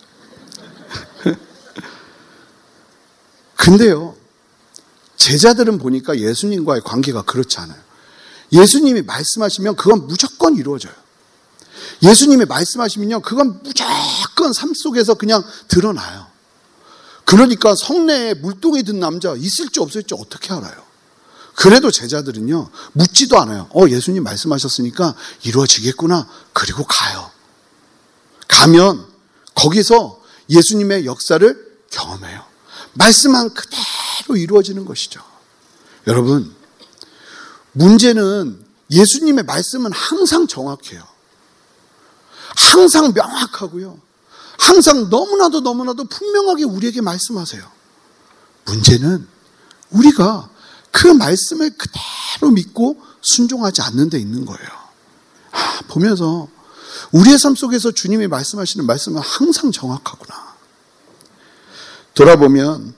근데요, 3.56 4.14
제자들은 5.16 5.78
보니까 5.78 6.18
예수님과의 6.18 6.82
관계가 6.82 7.22
그렇지 7.22 7.58
않아요. 7.58 7.78
예수님이 8.52 9.02
말씀하시면 9.02 9.76
그건 9.76 10.06
무조건 10.06 10.56
이루어져요. 10.56 10.92
예수님이 12.02 12.44
말씀하시면요, 12.46 13.20
그건 13.22 13.60
무조건 13.62 14.52
삶 14.52 14.72
속에서 14.74 15.14
그냥 15.14 15.44
드러나요. 15.68 16.26
그러니까 17.24 17.74
성내에 17.74 18.34
물동이 18.34 18.82
든 18.84 19.00
남자 19.00 19.34
있을지 19.36 19.80
없을지 19.80 20.14
어떻게 20.14 20.52
알아요? 20.52 20.89
그래도 21.54 21.90
제자들은요, 21.90 22.70
묻지도 22.92 23.38
않아요. 23.40 23.68
어, 23.74 23.88
예수님 23.88 24.22
말씀하셨으니까 24.22 25.14
이루어지겠구나. 25.42 26.26
그리고 26.52 26.84
가요. 26.84 27.30
가면 28.48 29.06
거기서 29.54 30.20
예수님의 30.48 31.06
역사를 31.06 31.78
경험해요. 31.90 32.44
말씀한 32.94 33.54
그대로 33.54 34.36
이루어지는 34.36 34.84
것이죠. 34.84 35.20
여러분, 36.06 36.54
문제는 37.72 38.64
예수님의 38.90 39.44
말씀은 39.44 39.92
항상 39.92 40.46
정확해요. 40.46 41.02
항상 42.56 43.12
명확하고요. 43.14 43.98
항상 44.58 45.08
너무나도 45.08 45.60
너무나도 45.60 46.04
분명하게 46.04 46.64
우리에게 46.64 47.00
말씀하세요. 47.00 47.62
문제는 48.66 49.26
우리가 49.90 50.48
그 50.90 51.06
말씀을 51.06 51.70
그대로 51.76 52.52
믿고 52.52 53.00
순종하지 53.22 53.82
않는 53.82 54.10
데 54.10 54.18
있는 54.18 54.44
거예요. 54.44 54.68
아, 55.52 55.80
보면서 55.88 56.48
우리의 57.12 57.38
삶 57.38 57.54
속에서 57.54 57.90
주님이 57.92 58.26
말씀하시는 58.26 58.86
말씀은 58.86 59.20
항상 59.20 59.72
정확하구나. 59.72 60.50
돌아보면 62.14 62.94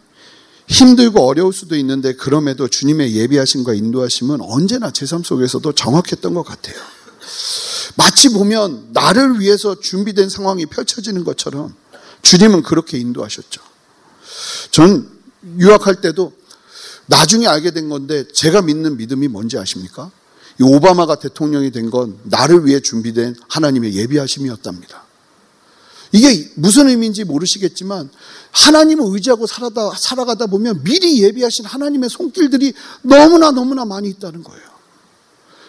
힘들고 0.69 1.27
어려울 1.27 1.53
수도 1.53 1.77
있는데 1.77 2.15
그럼에도 2.15 2.67
주님의 2.69 3.15
예비하심과 3.15 3.75
인도하심은 3.75 4.41
언제나 4.41 4.91
제 4.91 5.07
삶 5.07 5.23
속에서도 5.23 5.73
정확했던 5.73 6.35
것 6.35 6.43
같아요. 6.45 6.77
마치 7.97 8.31
보면 8.31 8.89
나를 8.93 9.41
위해서 9.41 9.79
준비된 9.79 10.31
상황이 10.31 10.65
펼쳐지는 10.67 11.25
것처럼 11.25 11.75
주님은 12.23 12.63
그렇게 12.63 12.99
인도하셨죠. 12.99 13.61
전 14.71 15.11
유학할 15.59 16.01
때도 16.01 16.33
나중에 17.07 17.47
알게 17.47 17.73
된 17.73 17.89
건데 17.89 18.25
제가 18.33 18.63
믿는 18.63 18.97
믿음이 18.97 19.29
뭔지 19.29 19.59
아십니까? 19.59 20.11
이 20.61 20.63
오바마가 20.63 21.17
대통령이 21.17 21.71
된 21.71 21.91
건 21.91 22.19
나를 22.25 22.67
위해 22.67 22.81
준비된 22.81 23.37
하나님의 23.49 23.95
예비하심이었답니다. 23.95 25.03
이게 26.13 26.51
무슨 26.57 26.89
의미인지 26.89 27.25
모르시겠지만 27.25 28.11
하나님을 28.51 29.05
의지하고 29.15 29.47
살아다, 29.47 29.93
살아가다 29.97 30.47
보면 30.47 30.85
미리 30.85 31.23
예비하신 31.23 31.65
하나님의 31.65 32.11
손길들이 32.11 32.75
너무나 33.01 33.51
너무나 33.51 33.85
많이 33.87 34.09
있다는 34.11 34.43
거예요. 34.43 34.63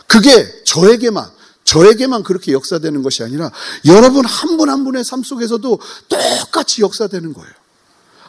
그게 0.07 0.63
저에게만 0.65 1.29
저에게만 1.63 2.23
그렇게 2.23 2.51
역사되는 2.51 3.03
것이 3.03 3.23
아니라 3.23 3.49
여러분 3.85 4.25
한 4.25 4.57
분한 4.57 4.79
한 4.79 4.83
분의 4.83 5.05
삶 5.05 5.23
속에서도 5.23 5.79
똑같이 6.09 6.81
역사되는 6.81 7.33
거예요. 7.33 7.51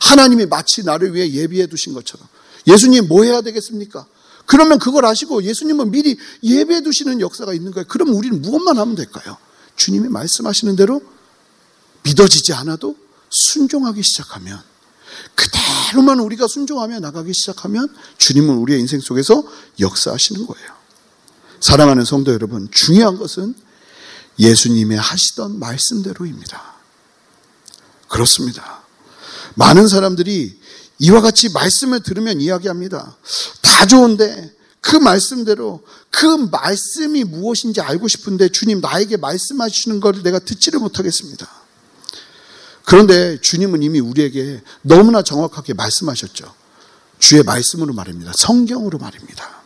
하나님이 0.01 0.47
마치 0.47 0.85
나를 0.85 1.15
위해 1.15 1.31
예비해 1.33 1.67
두신 1.67 1.95
것처럼. 1.95 2.27
예수님 2.67 3.09
뭐 3.09 3.25
해야 3.25 3.41
되겠습니까? 3.41 4.07
그러면 4.47 4.79
그걸 4.79 5.07
아시고 5.07 5.43
예수님은 5.43 5.91
미리 5.91 6.19
예배해 6.43 6.83
두시는 6.83 7.21
역사가 7.21 7.55
있는 7.55 7.73
거예요. 7.73 7.87
그럼 7.89 8.15
우리는 8.15 8.41
무엇만 8.43 8.79
하면 8.79 8.95
될까요? 8.95 9.37
주님이 9.77 10.09
말씀하시는 10.09 10.77
대로 10.77 11.03
믿어지지 12.03 12.53
않아도 12.53 12.97
순종하기 13.31 14.03
시작하면 14.03 14.61
그대로만 15.35 16.21
우리가 16.21 16.47
순종하며 16.47 17.01
나가기 17.01 17.33
시작하면 17.33 17.89
주님은 18.19 18.57
우리의 18.57 18.81
인생 18.81 19.01
속에서 19.01 19.43
역사하시는 19.81 20.47
거예요. 20.47 20.69
사랑하는 21.61 22.05
성도 22.05 22.33
여러분, 22.33 22.69
중요한 22.71 23.17
것은 23.17 23.55
예수님의 24.39 24.99
하시던 24.99 25.59
말씀대로입니다. 25.59 26.75
그렇습니다. 28.09 28.83
많은 29.55 29.89
사람들이 29.89 30.61
이와 31.05 31.21
같이 31.21 31.51
말씀을 31.51 32.03
들으면 32.03 32.41
이야기합니다. 32.41 33.17
다 33.61 33.87
좋은데 33.87 34.55
그 34.81 34.97
말씀대로 34.97 35.83
그 36.11 36.25
말씀이 36.51 37.25
무엇인지 37.25 37.83
알고 37.83 38.09
싶은데 38.09 38.49
주님 38.49 38.81
나에게 38.81 39.19
말씀하시는 39.19 40.01
것을 40.01 40.23
내가 40.23 40.39
듣지를 40.39 40.81
못하겠습니다. 40.81 41.47
그런데 42.87 43.39
주님은 43.39 43.83
이미 43.83 44.01
우리에게 44.01 44.63
너무나 44.81 45.21
정확하게 45.23 45.75
말씀하셨죠. 45.75 46.55
주의 47.19 47.43
말씀으로 47.43 47.93
말입니다. 47.93 48.33
성경으로 48.35 48.99
말입니다. 48.99 49.63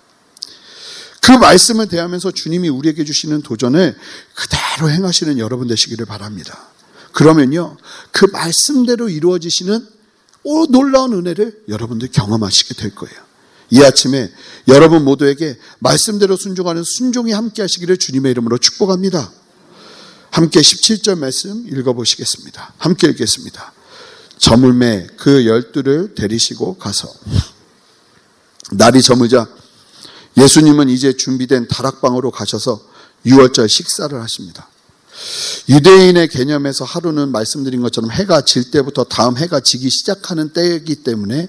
그 1.22 1.32
말씀을 1.32 1.88
대하면서 1.88 2.32
주님이 2.32 2.68
우리에게 2.68 3.04
주시는 3.04 3.42
도전을 3.42 3.96
그대로 4.34 4.90
행하시는 4.90 5.38
여러분 5.38 5.68
되시기를 5.68 6.04
바랍니다. 6.06 6.68
그러면요, 7.12 7.76
그 8.10 8.26
말씀대로 8.26 9.08
이루어지시는 9.08 9.97
오, 10.44 10.66
놀라운 10.66 11.12
은혜를 11.12 11.64
여러분들 11.68 12.08
경험하시게 12.10 12.74
될 12.74 12.94
거예요. 12.94 13.16
이 13.70 13.82
아침에 13.82 14.30
여러분 14.68 15.04
모두에게 15.04 15.58
말씀대로 15.78 16.36
순종하는 16.36 16.82
순종이 16.84 17.32
함께 17.32 17.62
하시기를 17.62 17.98
주님의 17.98 18.30
이름으로 18.32 18.58
축복합니다. 18.58 19.30
함께 20.30 20.60
17절 20.60 21.18
말씀 21.18 21.66
읽어보시겠습니다. 21.68 22.74
함께 22.78 23.08
읽겠습니다. 23.08 23.72
저물매 24.38 25.08
그 25.16 25.46
열두를 25.46 26.14
데리시고 26.14 26.78
가서 26.78 27.12
날이 28.72 29.02
저물자 29.02 29.48
예수님은 30.36 30.88
이제 30.88 31.14
준비된 31.14 31.68
다락방으로 31.68 32.30
가셔서 32.30 32.80
6월절 33.26 33.68
식사를 33.68 34.18
하십니다. 34.20 34.68
유대인의 35.68 36.28
개념에서 36.28 36.84
하루는 36.84 37.30
말씀드린 37.30 37.82
것처럼 37.82 38.10
해가 38.10 38.42
질 38.42 38.70
때부터 38.70 39.04
다음 39.04 39.36
해가 39.36 39.60
지기 39.60 39.90
시작하는 39.90 40.52
때이기 40.52 40.96
때문에 40.96 41.48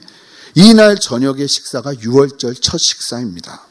이날 0.55 0.97
저녁의 0.97 1.47
식사가 1.47 1.93
6월절 1.93 2.61
첫 2.61 2.77
식사입니다. 2.77 3.65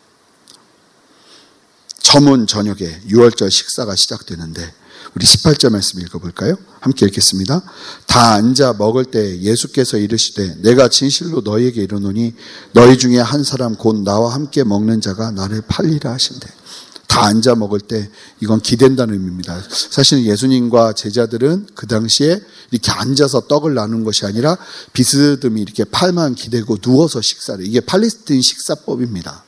점은 2.01 2.47
저녁에 2.47 3.01
6월절 3.09 3.51
식사가 3.51 3.95
시작되는데 3.95 4.73
우리 5.15 5.27
18절 5.27 5.71
말씀 5.71 6.01
읽어볼까요? 6.01 6.57
함께 6.81 7.07
읽겠습니다. 7.07 7.63
다 8.07 8.33
앉아 8.35 8.75
먹을 8.79 9.05
때 9.05 9.41
예수께서 9.41 9.97
이르시되 9.97 10.57
내가 10.63 10.89
진실로 10.89 11.41
너희에게 11.41 11.83
이르노니 11.83 12.35
너희 12.73 12.97
중에 12.99 13.19
한 13.19 13.43
사람 13.43 13.75
곧 13.75 14.03
나와 14.03 14.33
함께 14.33 14.65
먹는 14.65 15.01
자가 15.01 15.31
나를 15.33 15.63
팔리라 15.67 16.13
하신대. 16.13 16.49
다 17.19 17.27
앉아 17.27 17.57
먹을 17.57 17.81
때 17.81 18.09
이건 18.41 18.61
기댄다는 18.61 19.13
의미입니다. 19.13 19.61
사실 19.71 20.25
예수님과 20.25 20.93
제자들은 20.93 21.67
그 21.75 21.89
당시에 21.89 22.41
이렇게 22.71 22.93
앉아서 22.93 23.49
떡을 23.49 23.75
나눈 23.75 24.05
것이 24.05 24.25
아니라 24.25 24.57
비스듬히 24.93 25.61
이렇게 25.61 25.83
팔만 25.83 26.37
기대고 26.37 26.77
누워서 26.77 27.21
식사를 27.21 27.67
이게 27.67 27.81
팔레스틴 27.81 28.41
식사법입니다. 28.41 29.45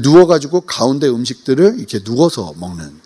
누워가지고 0.00 0.62
가운데 0.62 1.06
음식들을 1.06 1.74
이렇게 1.76 2.02
누워서 2.02 2.54
먹는 2.56 2.98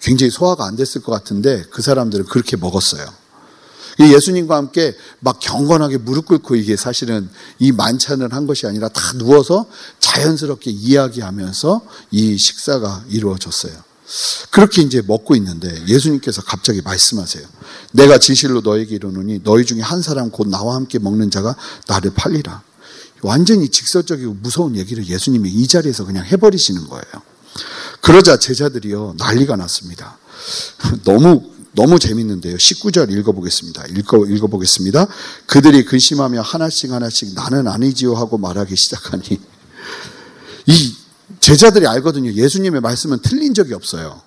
굉장히 0.00 0.30
소화가 0.30 0.64
안 0.64 0.76
됐을 0.76 1.02
것 1.02 1.10
같은데 1.10 1.64
그 1.70 1.82
사람들은 1.82 2.26
그렇게 2.26 2.56
먹었어요. 2.56 3.12
예수님과 4.04 4.56
함께 4.56 4.94
막 5.20 5.38
경건하게 5.40 5.98
무릎 5.98 6.26
꿇고 6.26 6.56
이게 6.56 6.76
사실은 6.76 7.28
이 7.58 7.72
만찬을 7.72 8.32
한 8.32 8.46
것이 8.46 8.66
아니라 8.66 8.88
다 8.88 9.12
누워서 9.14 9.66
자연스럽게 10.00 10.70
이야기하면서 10.70 11.80
이 12.10 12.36
식사가 12.36 13.04
이루어졌어요. 13.08 13.72
그렇게 14.50 14.82
이제 14.82 15.02
먹고 15.04 15.34
있는데 15.36 15.68
예수님께서 15.88 16.42
갑자기 16.42 16.80
말씀하세요. 16.82 17.44
내가 17.92 18.18
진실로 18.18 18.60
너에게 18.60 18.94
이르노니 18.94 19.40
너희 19.42 19.64
중에 19.64 19.80
한 19.80 20.02
사람 20.02 20.30
곧 20.30 20.48
나와 20.48 20.74
함께 20.76 20.98
먹는 20.98 21.30
자가 21.30 21.56
나를 21.88 22.12
팔리라. 22.14 22.62
완전히 23.22 23.68
직설적이고 23.68 24.36
무서운 24.42 24.76
얘기를 24.76 25.06
예수님이 25.06 25.50
이 25.50 25.66
자리에서 25.66 26.04
그냥 26.04 26.24
해버리시는 26.24 26.86
거예요. 26.86 27.04
그러자 28.00 28.38
제자들이요 28.38 29.14
난리가 29.18 29.56
났습니다. 29.56 30.18
너무 31.04 31.55
너무 31.76 31.98
재밌는데요. 31.98 32.56
19절 32.56 33.12
읽어보겠습니다. 33.12 33.86
읽어, 33.88 34.24
읽어보겠습니다. 34.26 35.06
그들이 35.46 35.84
근심하며 35.84 36.40
하나씩 36.40 36.90
하나씩 36.90 37.34
나는 37.34 37.68
아니지요 37.68 38.14
하고 38.14 38.38
말하기 38.38 38.74
시작하니 38.74 39.38
이 40.66 40.94
제자들이 41.38 41.86
알거든요. 41.86 42.32
예수님의 42.32 42.80
말씀은 42.80 43.18
틀린 43.22 43.52
적이 43.52 43.74
없어요. 43.74 44.22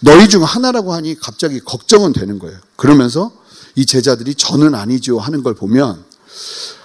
너희 0.00 0.28
중 0.28 0.44
하나라고 0.44 0.92
하니 0.92 1.18
갑자기 1.18 1.58
걱정은 1.58 2.12
되는 2.12 2.38
거예요. 2.38 2.58
그러면서 2.76 3.32
이 3.74 3.86
제자들이 3.86 4.34
저는 4.34 4.74
아니지요 4.74 5.18
하는 5.18 5.42
걸 5.42 5.54
보면 5.54 6.04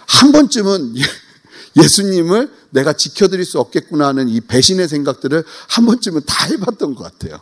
한 0.08 0.32
번쯤은 0.32 0.96
예수님을 1.76 2.52
내가 2.70 2.94
지켜드릴 2.94 3.44
수 3.44 3.60
없겠구나 3.60 4.08
하는 4.08 4.30
이 4.30 4.40
배신의 4.40 4.88
생각들을 4.88 5.44
한 5.68 5.86
번쯤은 5.86 6.22
다 6.26 6.46
해봤던 6.46 6.96
것 6.96 7.04
같아요. 7.04 7.42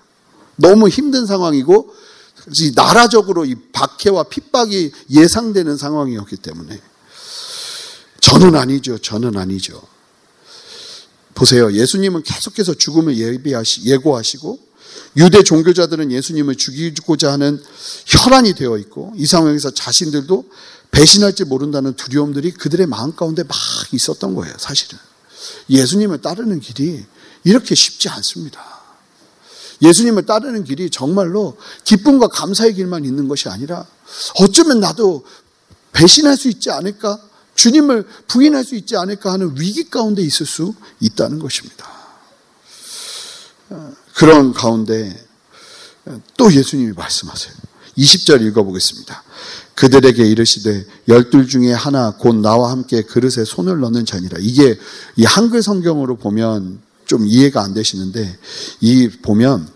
너무 0.60 0.90
힘든 0.90 1.26
상황이고 1.26 1.94
나라적으로 2.76 3.46
이 3.46 3.56
박해와 3.72 4.24
핍박이 4.24 4.92
예상되는 5.10 5.78
상황이었기 5.78 6.38
때문에 6.38 6.80
저는 8.22 8.56
아니죠. 8.56 8.98
저는 8.98 9.38
아니죠. 9.38 9.82
보세요. 11.34 11.72
예수님은 11.72 12.24
계속해서 12.24 12.74
죽음을 12.74 13.18
예비하시, 13.18 13.86
예고하시고 13.86 14.60
유대 15.18 15.44
종교자들은 15.44 16.12
예수님을 16.12 16.56
죽이고자 16.56 17.32
하는 17.32 17.62
혈안이 18.06 18.54
되어 18.54 18.78
있고 18.78 19.14
이 19.16 19.26
상황에서 19.26 19.72
자신들도 19.72 20.46
배신할지 20.92 21.46
모른다는 21.46 21.94
두려움들이 21.94 22.52
그들의 22.52 22.88
마음 22.88 23.16
가운데 23.16 23.44
막 23.44 23.56
있었던 23.92 24.36
거예요. 24.36 24.54
사실은. 24.58 24.98
예수님을 25.70 26.22
따르는 26.22 26.60
길이 26.60 27.06
이렇게 27.44 27.76
쉽지 27.76 28.10
않습니다. 28.10 28.79
예수님을 29.82 30.26
따르는 30.26 30.64
길이 30.64 30.90
정말로 30.90 31.58
기쁨과 31.84 32.28
감사의 32.28 32.74
길만 32.74 33.06
있는 33.06 33.28
것이 33.28 33.50
아니라 33.50 33.86
어쩌면 34.40 34.80
나도 34.80 35.26
배신할 35.94 36.38
수 36.38 36.50
있지 36.50 36.70
않을까? 36.72 37.20
주님을 37.56 38.08
부인할 38.28 38.64
수 38.64 38.76
있지 38.76 38.96
않을까 38.96 39.34
하는 39.34 39.54
위기 39.60 39.90
가운데 39.90 40.22
있을 40.22 40.46
수 40.46 40.74
있다는 41.02 41.40
것입니다. 41.40 41.90
그런 44.16 44.54
가운데 44.54 45.28
또 46.38 46.54
예수님이 46.54 46.94
말씀하세요. 46.94 47.54
20절 47.98 48.42
읽어보겠습니다. 48.48 49.24
그들에게 49.76 50.26
이르시되 50.26 50.86
열둘 51.08 51.48
중에 51.48 51.72
하나 51.74 52.12
곧 52.12 52.36
나와 52.36 52.72
함께 52.72 53.02
그릇에 53.02 53.46
손을 53.46 53.80
넣는 53.82 54.06
자니라. 54.06 54.38
이게 54.40 54.78
이 55.16 55.26
한글 55.26 55.62
성경으로 55.62 56.18
보면 56.18 56.82
좀 57.10 57.26
이해가 57.26 57.64
안 57.64 57.74
되시는데 57.74 58.38
이 58.82 59.10
보면 59.10 59.68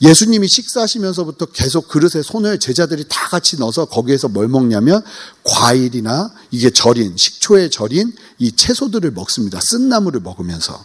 예수님이 0.00 0.46
식사하시면서부터 0.46 1.46
계속 1.46 1.88
그릇에 1.88 2.22
손을 2.22 2.60
제자들이 2.60 3.04
다 3.08 3.28
같이 3.28 3.58
넣어서 3.58 3.86
거기에서 3.86 4.28
뭘 4.28 4.46
먹냐면 4.46 5.02
과일이나 5.42 6.32
이게 6.52 6.70
절인 6.70 7.16
식초에 7.16 7.68
절인 7.68 8.12
이 8.38 8.52
채소들을 8.52 9.10
먹습니다. 9.10 9.58
쓴 9.60 9.88
나물을 9.88 10.20
먹으면서. 10.20 10.84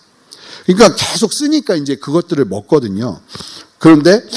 그러니까 0.66 0.96
계속 0.96 1.32
쓰니까 1.32 1.76
이제 1.76 1.96
그것들을 1.96 2.44
먹거든요. 2.46 3.22
그런데 3.78 4.28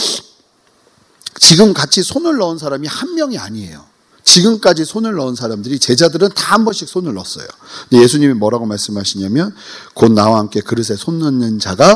지금 1.40 1.72
같이 1.72 2.02
손을 2.02 2.36
넣은 2.36 2.58
사람이 2.58 2.86
한 2.86 3.14
명이 3.14 3.38
아니에요. 3.38 3.85
지금까지 4.26 4.84
손을 4.84 5.14
넣은 5.14 5.34
사람들이 5.34 5.78
제자들은 5.78 6.30
다 6.34 6.46
한 6.56 6.64
번씩 6.64 6.88
손을 6.88 7.12
넣었어요. 7.14 7.46
근데 7.88 8.02
예수님이 8.02 8.32
뭐라고 8.34 8.66
말씀하시냐면 8.66 9.54
곧 9.94 10.12
나와 10.12 10.38
함께 10.38 10.60
그릇에 10.60 10.96
손 10.96 11.18
넣는 11.18 11.58
자가 11.58 11.92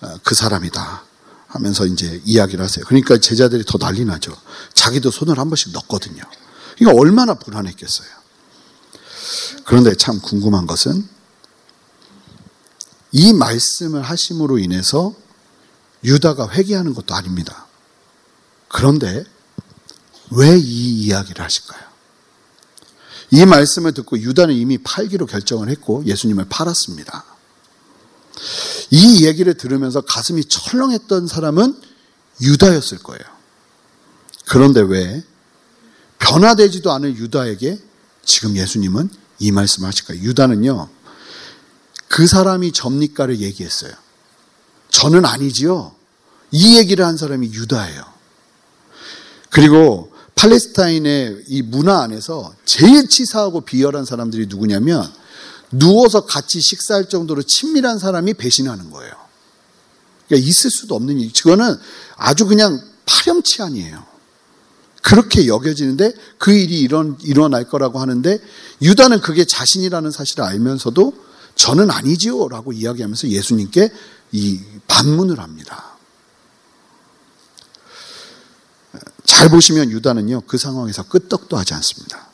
어, 0.00 0.14
그 0.22 0.34
사람이다. 0.34 1.04
하면서 1.46 1.86
이제 1.86 2.20
이야기를 2.24 2.64
하세요. 2.64 2.84
그러니까 2.86 3.18
제자들이 3.18 3.64
더 3.66 3.78
난리 3.78 4.04
나죠. 4.04 4.34
자기도 4.74 5.10
손을 5.10 5.38
한 5.38 5.50
번씩 5.50 5.72
넣거든요. 5.72 6.22
이거 6.80 6.92
얼마나 6.94 7.34
불안했겠어요. 7.34 8.08
그런데 9.64 9.94
참 9.94 10.20
궁금한 10.20 10.66
것은 10.66 11.06
이 13.12 13.32
말씀을 13.34 14.02
하심으로 14.02 14.58
인해서 14.58 15.14
유다가 16.04 16.48
회개하는 16.50 16.94
것도 16.94 17.14
아닙니다. 17.14 17.66
그런데 18.68 19.24
왜 20.34 20.56
이 20.58 21.04
이야기를 21.04 21.44
하실까요? 21.44 21.82
이 23.30 23.44
말씀을 23.46 23.92
듣고 23.94 24.18
유다는 24.18 24.54
이미 24.54 24.78
팔기로 24.78 25.26
결정을 25.26 25.68
했고 25.70 26.04
예수님을 26.04 26.46
팔았습니다. 26.48 27.24
이 28.90 29.26
얘기를 29.26 29.54
들으면서 29.54 30.02
가슴이 30.02 30.44
철렁했던 30.44 31.26
사람은 31.26 31.80
유다였을 32.40 32.98
거예요. 32.98 33.22
그런데 34.46 34.80
왜 34.80 35.22
변화되지도 36.18 36.92
않은 36.92 37.16
유다에게 37.16 37.78
지금 38.24 38.56
예수님은 38.56 39.10
이 39.38 39.50
말씀을 39.50 39.88
하실까요? 39.88 40.20
유다는요, 40.20 40.88
그 42.08 42.26
사람이 42.26 42.72
접니까를 42.72 43.40
얘기했어요. 43.40 43.92
저는 44.90 45.24
아니지요. 45.24 45.94
이 46.50 46.76
얘기를 46.76 47.04
한 47.04 47.16
사람이 47.16 47.48
유다예요. 47.52 48.04
그리고 49.50 50.11
팔레스타인의 50.42 51.44
이 51.46 51.62
문화 51.62 52.02
안에서 52.02 52.52
제일 52.64 53.08
치사하고 53.08 53.60
비열한 53.60 54.04
사람들이 54.04 54.46
누구냐면 54.46 55.08
누워서 55.70 56.26
같이 56.26 56.60
식사할 56.60 57.08
정도로 57.08 57.42
친밀한 57.42 58.00
사람이 58.00 58.34
배신하는 58.34 58.90
거예요. 58.90 59.12
그러니까 60.26 60.48
있을 60.48 60.70
수도 60.70 60.96
없는 60.96 61.20
일. 61.20 61.32
그거는 61.32 61.76
아주 62.16 62.46
그냥 62.46 62.80
파렴치한이에요. 63.06 64.04
그렇게 65.00 65.46
여겨지는데 65.46 66.12
그 66.38 66.52
일이 66.52 66.80
일어, 66.80 67.16
일어날 67.22 67.68
거라고 67.68 68.00
하는데 68.00 68.38
유다는 68.82 69.20
그게 69.20 69.44
자신이라는 69.44 70.10
사실을 70.10 70.44
알면서도 70.44 71.12
저는 71.54 71.90
아니지요 71.90 72.48
라고 72.48 72.72
이야기하면서 72.72 73.28
예수님께 73.28 73.92
이 74.32 74.60
반문을 74.88 75.38
합니다. 75.38 75.91
잘 79.32 79.48
보시면 79.48 79.90
유다는요, 79.90 80.42
그 80.46 80.58
상황에서 80.58 81.04
끄떡도 81.04 81.56
하지 81.56 81.72
않습니다. 81.72 82.28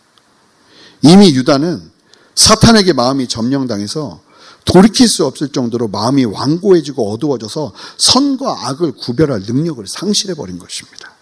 이미 1.00 1.32
유다는 1.32 1.92
사탄에게 2.34 2.92
마음이 2.92 3.28
점령당해서 3.28 4.20
돌이킬 4.64 5.06
수 5.06 5.24
없을 5.24 5.50
정도로 5.50 5.86
마음이 5.88 6.24
완고해지고 6.24 7.12
어두워져서 7.12 7.72
선과 7.96 8.66
악을 8.68 8.92
구별할 8.96 9.42
능력을 9.46 9.86
상실해버린 9.86 10.58
것입니다. 10.58 11.14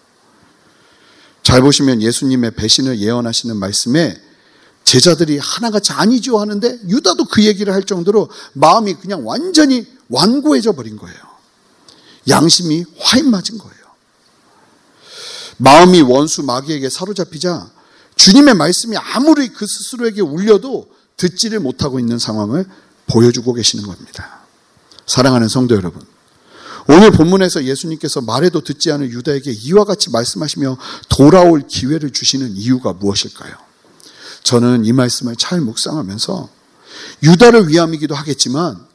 잘 1.42 1.60
보시면 1.60 2.00
예수님의 2.00 2.52
배신을 2.52 2.98
예언하시는 2.98 3.54
말씀에 3.54 4.18
제자들이 4.82 5.38
하나같이 5.38 5.92
아니죠 5.92 6.40
하는데 6.40 6.80
유다도 6.88 7.26
그 7.26 7.44
얘기를 7.44 7.74
할 7.74 7.82
정도로 7.84 8.30
마음이 8.54 8.94
그냥 8.94 9.26
완전히 9.26 9.86
완고해져 10.08 10.72
버린 10.72 10.96
거예요. 10.96 11.18
양심이 12.28 12.84
화인 12.98 13.30
맞은 13.30 13.58
거예요. 13.58 13.75
마음이 15.58 16.02
원수 16.02 16.42
마귀에게 16.42 16.90
사로잡히자 16.90 17.70
주님의 18.16 18.54
말씀이 18.54 18.96
아무리 18.96 19.48
그 19.48 19.66
스스로에게 19.66 20.22
울려도 20.22 20.88
듣지를 21.16 21.60
못하고 21.60 21.98
있는 21.98 22.18
상황을 22.18 22.66
보여주고 23.06 23.52
계시는 23.52 23.86
겁니다. 23.86 24.40
사랑하는 25.06 25.48
성도 25.48 25.76
여러분. 25.76 26.02
오늘 26.88 27.10
본문에서 27.10 27.64
예수님께서 27.64 28.20
말해도 28.20 28.62
듣지 28.62 28.92
않은 28.92 29.10
유다에게 29.10 29.50
이와 29.50 29.84
같이 29.84 30.10
말씀하시며 30.10 30.78
돌아올 31.08 31.66
기회를 31.66 32.10
주시는 32.12 32.56
이유가 32.56 32.92
무엇일까요? 32.92 33.54
저는 34.44 34.84
이 34.84 34.92
말씀을 34.92 35.34
잘 35.36 35.60
묵상하면서 35.60 36.48
유다를 37.24 37.68
위함이기도 37.68 38.14
하겠지만 38.14 38.86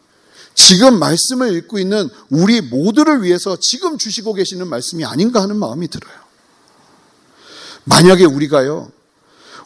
지금 0.55 0.99
말씀을 0.99 1.53
읽고 1.55 1.79
있는 1.79 2.09
우리 2.29 2.61
모두를 2.61 3.23
위해서 3.23 3.57
지금 3.59 3.97
주시고 3.97 4.33
계시는 4.33 4.67
말씀이 4.67 5.03
아닌가 5.03 5.41
하는 5.41 5.57
마음이 5.57 5.87
들어요. 5.89 6.20
만약에 7.85 8.25
우리가요, 8.25 8.91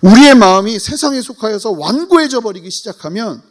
우리의 0.01 0.35
마음이 0.35 0.79
세상에 0.79 1.21
속하여서 1.21 1.71
완고해져 1.71 2.41
버리기 2.41 2.69
시작하면 2.69 3.41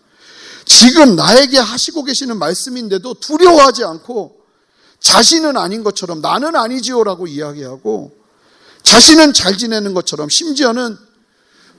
지금 0.65 1.17
나에게 1.17 1.59
하시고 1.59 2.05
계시는 2.05 2.39
말씀인데도 2.39 3.15
두려워하지 3.15 3.85
않고 3.85 4.41
자신은 5.01 5.57
아닌 5.57 5.85
것처럼 5.85 6.21
나는 6.21 6.57
아니지요라고 6.57 7.27
이야기하고 7.27 8.13
자신은 8.83 9.33
잘 9.33 9.59
지내는 9.59 9.95
것처럼 9.95 10.29
심지어는 10.29 10.97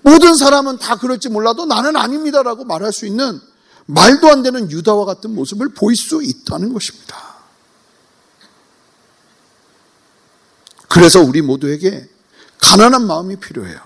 모든 0.02 0.36
사람은 0.36 0.78
다 0.78 0.98
그럴지 0.98 1.30
몰라도 1.30 1.66
나는 1.66 1.96
아닙니다라고 1.96 2.66
말할 2.66 2.94
수 2.94 3.08
있는 3.08 3.42
말도 3.88 4.30
안 4.30 4.44
되는 4.44 4.70
유다와 4.70 5.06
같은 5.06 5.34
모습을 5.34 5.70
보일 5.70 5.96
수 5.96 6.22
있다는 6.22 6.74
것입니다. 6.74 7.36
그래서 10.88 11.22
우리 11.22 11.42
모두에게 11.42 12.08
가난한 12.66 13.06
마음이 13.06 13.36
필요해요. 13.36 13.80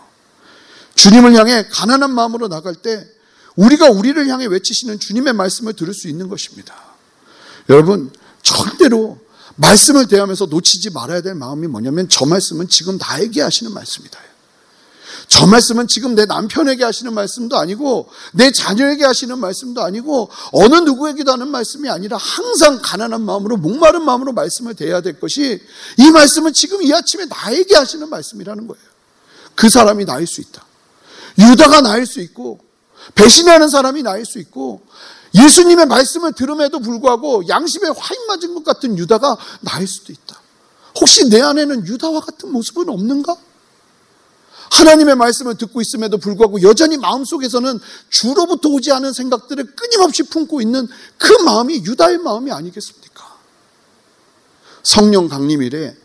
주님을 0.95 1.33
향해 1.35 1.67
가난한 1.69 2.11
마음으로 2.11 2.47
나갈 2.47 2.75
때 2.75 3.05
우리가 3.55 3.89
우리를 3.89 4.27
향해 4.27 4.45
외치시는 4.45 4.99
주님의 4.99 5.33
말씀을 5.33 5.73
들을 5.73 5.93
수 5.93 6.07
있는 6.07 6.29
것입니다. 6.29 6.73
여러분, 7.67 8.11
절대로 8.41 9.19
말씀을 9.55 10.07
대하면서 10.07 10.45
놓치지 10.45 10.91
말아야 10.91 11.21
될 11.21 11.35
마음이 11.35 11.67
뭐냐면 11.67 12.07
저 12.07 12.25
말씀은 12.25 12.69
지금 12.69 12.97
나에게 12.97 13.41
하시는 13.41 13.73
말씀이다. 13.73 14.17
저 15.29 15.45
말씀은 15.45 15.87
지금 15.87 16.15
내 16.15 16.25
남편에게 16.25 16.83
하시는 16.83 17.13
말씀도 17.13 17.55
아니고 17.57 18.09
내 18.33 18.51
자녀에게 18.51 19.05
하시는 19.05 19.37
말씀도 19.37 19.81
아니고 19.83 20.29
어느 20.51 20.75
누구에게도 20.75 21.31
하는 21.31 21.49
말씀이 21.49 21.87
아니라 21.87 22.17
항상 22.17 22.79
가난한 22.81 23.21
마음으로 23.21 23.57
목마른 23.57 24.03
마음으로 24.03 24.33
말씀을 24.33 24.73
대해야 24.73 25.01
될 25.01 25.19
것이 25.19 25.61
이 25.97 26.11
말씀은 26.11 26.53
지금 26.53 26.81
이 26.81 26.91
아침에 26.91 27.25
나에게 27.25 27.75
하시는 27.75 28.09
말씀이라는 28.09 28.67
거예요. 28.67 28.83
그 29.53 29.69
사람이 29.69 30.05
나일 30.05 30.25
수 30.25 30.41
있다. 30.41 30.65
유다가 31.37 31.81
나일 31.81 32.07
수 32.07 32.21
있고 32.21 32.59
배신하는 33.13 33.69
사람이 33.69 34.01
나일 34.01 34.25
수 34.25 34.39
있고 34.39 34.81
예수님의 35.35 35.85
말씀을 35.85 36.33
들음에도 36.33 36.79
불구하고 36.79 37.47
양심에 37.47 37.87
화인 37.95 38.25
맞은 38.27 38.55
것 38.55 38.63
같은 38.63 38.97
유다가 38.97 39.37
나일 39.61 39.87
수도 39.87 40.11
있다. 40.11 40.41
혹시 40.99 41.29
내 41.29 41.39
안에는 41.39 41.85
유다와 41.85 42.21
같은 42.21 42.51
모습은 42.51 42.89
없는가? 42.89 43.37
하나님의 44.71 45.15
말씀을 45.15 45.57
듣고 45.57 45.81
있음에도 45.81 46.17
불구하고 46.17 46.61
여전히 46.61 46.97
마음속에서는 46.97 47.79
주로부터 48.09 48.69
오지 48.69 48.91
않은 48.91 49.13
생각들을 49.13 49.75
끊임없이 49.75 50.23
품고 50.23 50.61
있는 50.61 50.87
그 51.17 51.33
마음이 51.43 51.83
유다의 51.85 52.19
마음이 52.19 52.51
아니겠습니까? 52.51 53.37
성령 54.83 55.27
강림일에 55.27 55.95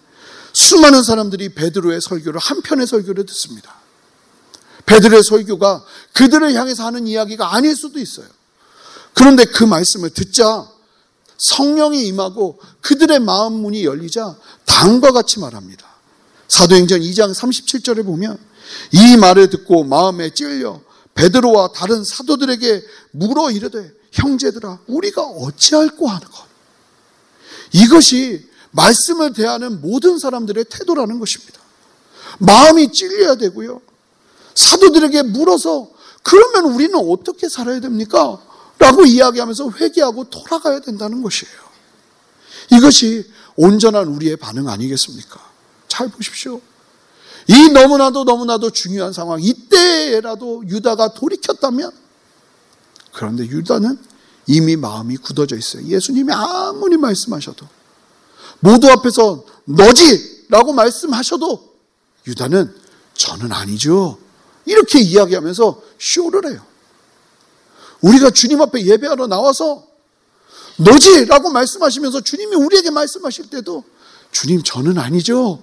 수많은 0.53 1.03
사람들이 1.03 1.55
베드로의 1.55 2.01
설교를 2.01 2.41
한 2.41 2.63
편의 2.63 2.87
설교를 2.87 3.27
듣습니다. 3.27 3.75
베드로의 4.87 5.23
설교가 5.23 5.85
그들을 6.13 6.55
향해서 6.55 6.85
하는 6.85 7.07
이야기가 7.07 7.55
아닐 7.55 7.75
수도 7.75 7.99
있어요. 7.99 8.27
그런데 9.15 9.45
그 9.45 9.65
말씀을 9.65 10.11
듣자 10.11 10.69
성령이 11.37 12.07
임하고 12.07 12.61
그들의 12.81 13.21
마음 13.21 13.55
문이 13.55 13.85
열리자 13.85 14.37
다음과 14.65 15.13
같이 15.13 15.41
말합니다. 15.41 15.87
사도행전 16.49 17.01
2장 17.01 17.35
37절에 17.35 18.05
보면 18.05 18.39
이 18.93 19.17
말을 19.17 19.51
듣고 19.51 19.85
마음에 19.85 20.31
찔려 20.31 20.81
베드로와 21.15 21.73
다른 21.73 22.03
사도들에게 22.05 22.83
물어 23.13 23.51
이르되 23.51 23.93
형제들아 24.13 24.81
우리가 24.87 25.23
어찌할꼬 25.23 26.09
하는 26.09 26.29
것 26.29 26.45
이것이 27.73 28.49
말씀을 28.71 29.33
대하는 29.33 29.81
모든 29.81 30.19
사람들의 30.19 30.65
태도라는 30.69 31.19
것입니다. 31.19 31.61
마음이 32.39 32.93
찔려야 32.93 33.37
되고요. 33.37 33.81
사도들에게 34.55 35.23
물어서 35.23 35.91
그러면 36.23 36.73
우리는 36.73 36.95
어떻게 36.95 37.49
살아야 37.49 37.81
됩니까? 37.81 38.41
라고 38.79 39.05
이야기하면서 39.05 39.71
회개하고 39.71 40.31
돌아가야 40.31 40.81
된다는 40.81 41.23
것이에요. 41.23 41.55
이것이 42.73 43.31
온전한 43.57 44.09
우리의 44.09 44.37
반응 44.37 44.69
아니겠습니까? 44.69 45.41
잘 45.87 46.09
보십시오. 46.09 46.61
이 47.47 47.69
너무나도 47.71 48.25
너무나도 48.25 48.71
중요한 48.71 49.13
상황, 49.13 49.41
이때라도 49.43 50.65
유다가 50.67 51.15
돌이켰다면, 51.15 51.91
그런데 53.13 53.45
유다는 53.45 53.99
이미 54.47 54.77
마음이 54.77 55.17
굳어져 55.19 55.57
있어요. 55.57 55.87
예수님이 55.87 56.33
아무리 56.33 56.97
말씀하셔도, 56.97 57.67
모두 58.61 58.91
앞에서 58.91 59.45
너지! 59.65 60.47
라고 60.49 60.73
말씀하셔도, 60.73 61.75
유다는 62.27 62.75
저는 63.15 63.53
아니죠. 63.53 64.19
이렇게 64.67 65.01
이야기하면서 65.01 65.83
쇼를 65.99 66.51
해요. 66.51 66.65
우리가 68.01 68.31
주님 68.31 68.61
앞에 68.61 68.85
예배하러 68.85 69.27
나와서 69.27 69.87
너지! 70.77 71.27
라고 71.27 71.51
말씀하시면서 71.51 72.23
주님이 72.23 72.57
우리에게 72.57 72.91
말씀하실 72.91 73.51
때도 73.51 73.85
주님 74.33 74.63
저는 74.63 74.99
아니죠. 74.99 75.63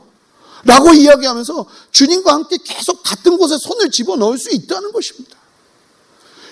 라고 0.63 0.93
이야기하면서 0.93 1.65
주님과 1.91 2.33
함께 2.33 2.57
계속 2.63 3.01
같은 3.03 3.37
곳에 3.37 3.57
손을 3.57 3.89
집어 3.89 4.15
넣을 4.15 4.37
수 4.37 4.49
있다는 4.51 4.91
것입니다. 4.91 5.37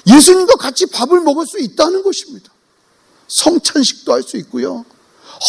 예수님과 0.07 0.55
같이 0.55 0.85
밥을 0.87 1.21
먹을 1.21 1.45
수 1.45 1.59
있다는 1.59 2.03
것입니다. 2.03 2.51
성찬식도 3.27 4.11
할 4.13 4.23
수 4.23 4.37
있고요. 4.37 4.85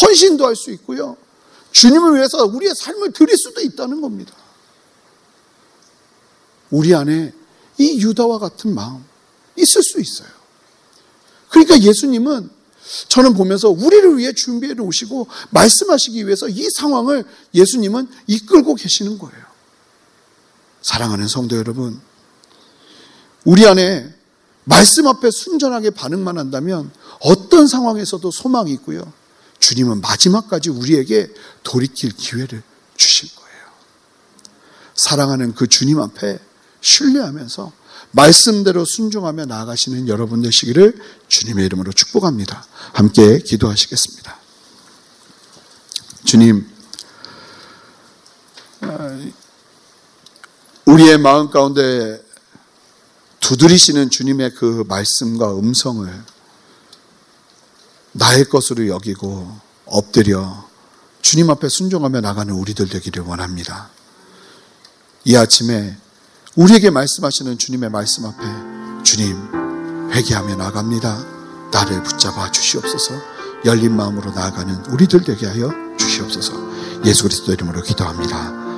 헌신도 0.02 0.46
할 0.46 0.54
수 0.54 0.70
있고요. 0.72 1.16
주님을 1.72 2.16
위해서 2.16 2.44
우리의 2.44 2.74
삶을 2.74 3.12
드릴 3.12 3.36
수도 3.36 3.60
있다는 3.60 4.00
겁니다. 4.00 4.34
우리 6.70 6.94
안에 6.94 7.32
이 7.78 8.00
유다와 8.00 8.38
같은 8.38 8.74
마음 8.74 9.04
있을 9.56 9.82
수 9.82 10.00
있어요. 10.00 10.28
그러니까 11.48 11.80
예수님은 11.80 12.50
저는 13.09 13.35
보면서 13.35 13.68
우리를 13.68 14.18
위해 14.18 14.33
준비해 14.33 14.74
놓으시고 14.74 15.29
말씀하시기 15.50 16.26
위해서 16.26 16.48
이 16.48 16.68
상황을 16.70 17.24
예수님은 17.55 18.09
이끌고 18.26 18.74
계시는 18.74 19.18
거예요. 19.18 19.44
사랑하는 20.83 21.29
성도 21.29 21.57
여러분, 21.57 22.00
우리 23.44 23.66
안에 23.66 24.12
말씀 24.64 25.07
앞에 25.07 25.31
순전하게 25.31 25.90
반응만 25.90 26.38
한다면 26.38 26.90
어떤 27.20 27.66
상황에서도 27.66 28.31
소망이 28.31 28.72
있고요. 28.72 29.12
주님은 29.59 30.00
마지막까지 30.00 30.70
우리에게 30.70 31.33
돌이킬 31.62 32.12
기회를 32.16 32.62
주실 32.96 33.29
거예요. 33.35 33.50
사랑하는 34.94 35.55
그 35.55 35.66
주님 35.66 36.00
앞에 36.00 36.38
신뢰하면서 36.81 37.72
말씀대로 38.12 38.84
순종하며 38.84 39.46
나아가시는 39.46 40.08
여러분 40.08 40.42
되시기를 40.42 40.94
주님의 41.28 41.66
이름으로 41.66 41.92
축복합니다. 41.92 42.64
함께 42.92 43.38
기도하시겠습니다. 43.38 44.36
주님, 46.24 46.66
우리의 50.86 51.18
마음 51.18 51.50
가운데 51.50 52.22
두드리시는 53.40 54.10
주님의 54.10 54.54
그 54.54 54.84
말씀과 54.86 55.58
음성을 55.58 56.08
나의 58.12 58.44
것으로 58.46 58.88
여기고 58.88 59.56
엎드려 59.86 60.68
주님 61.22 61.50
앞에 61.50 61.68
순종하며 61.68 62.20
나가는 62.20 62.52
우리들 62.52 62.88
되기를 62.88 63.22
원합니다. 63.22 63.90
이 65.24 65.36
아침에 65.36 65.96
우리에게 66.56 66.90
말씀하시는 66.90 67.58
주님의 67.58 67.90
말씀 67.90 68.24
앞에 68.24 68.42
주님 69.04 69.36
회개하며 70.12 70.56
나갑니다. 70.56 71.24
나를 71.72 72.02
붙잡아 72.02 72.50
주시옵소서 72.50 73.14
열린 73.64 73.94
마음으로 73.94 74.32
나아가는 74.32 74.86
우리들 74.86 75.22
되게 75.22 75.46
하여 75.46 75.70
주시옵소서 75.96 76.52
예수 77.04 77.22
그리스도 77.22 77.52
이름으로 77.52 77.82
기도합니다. 77.82 78.69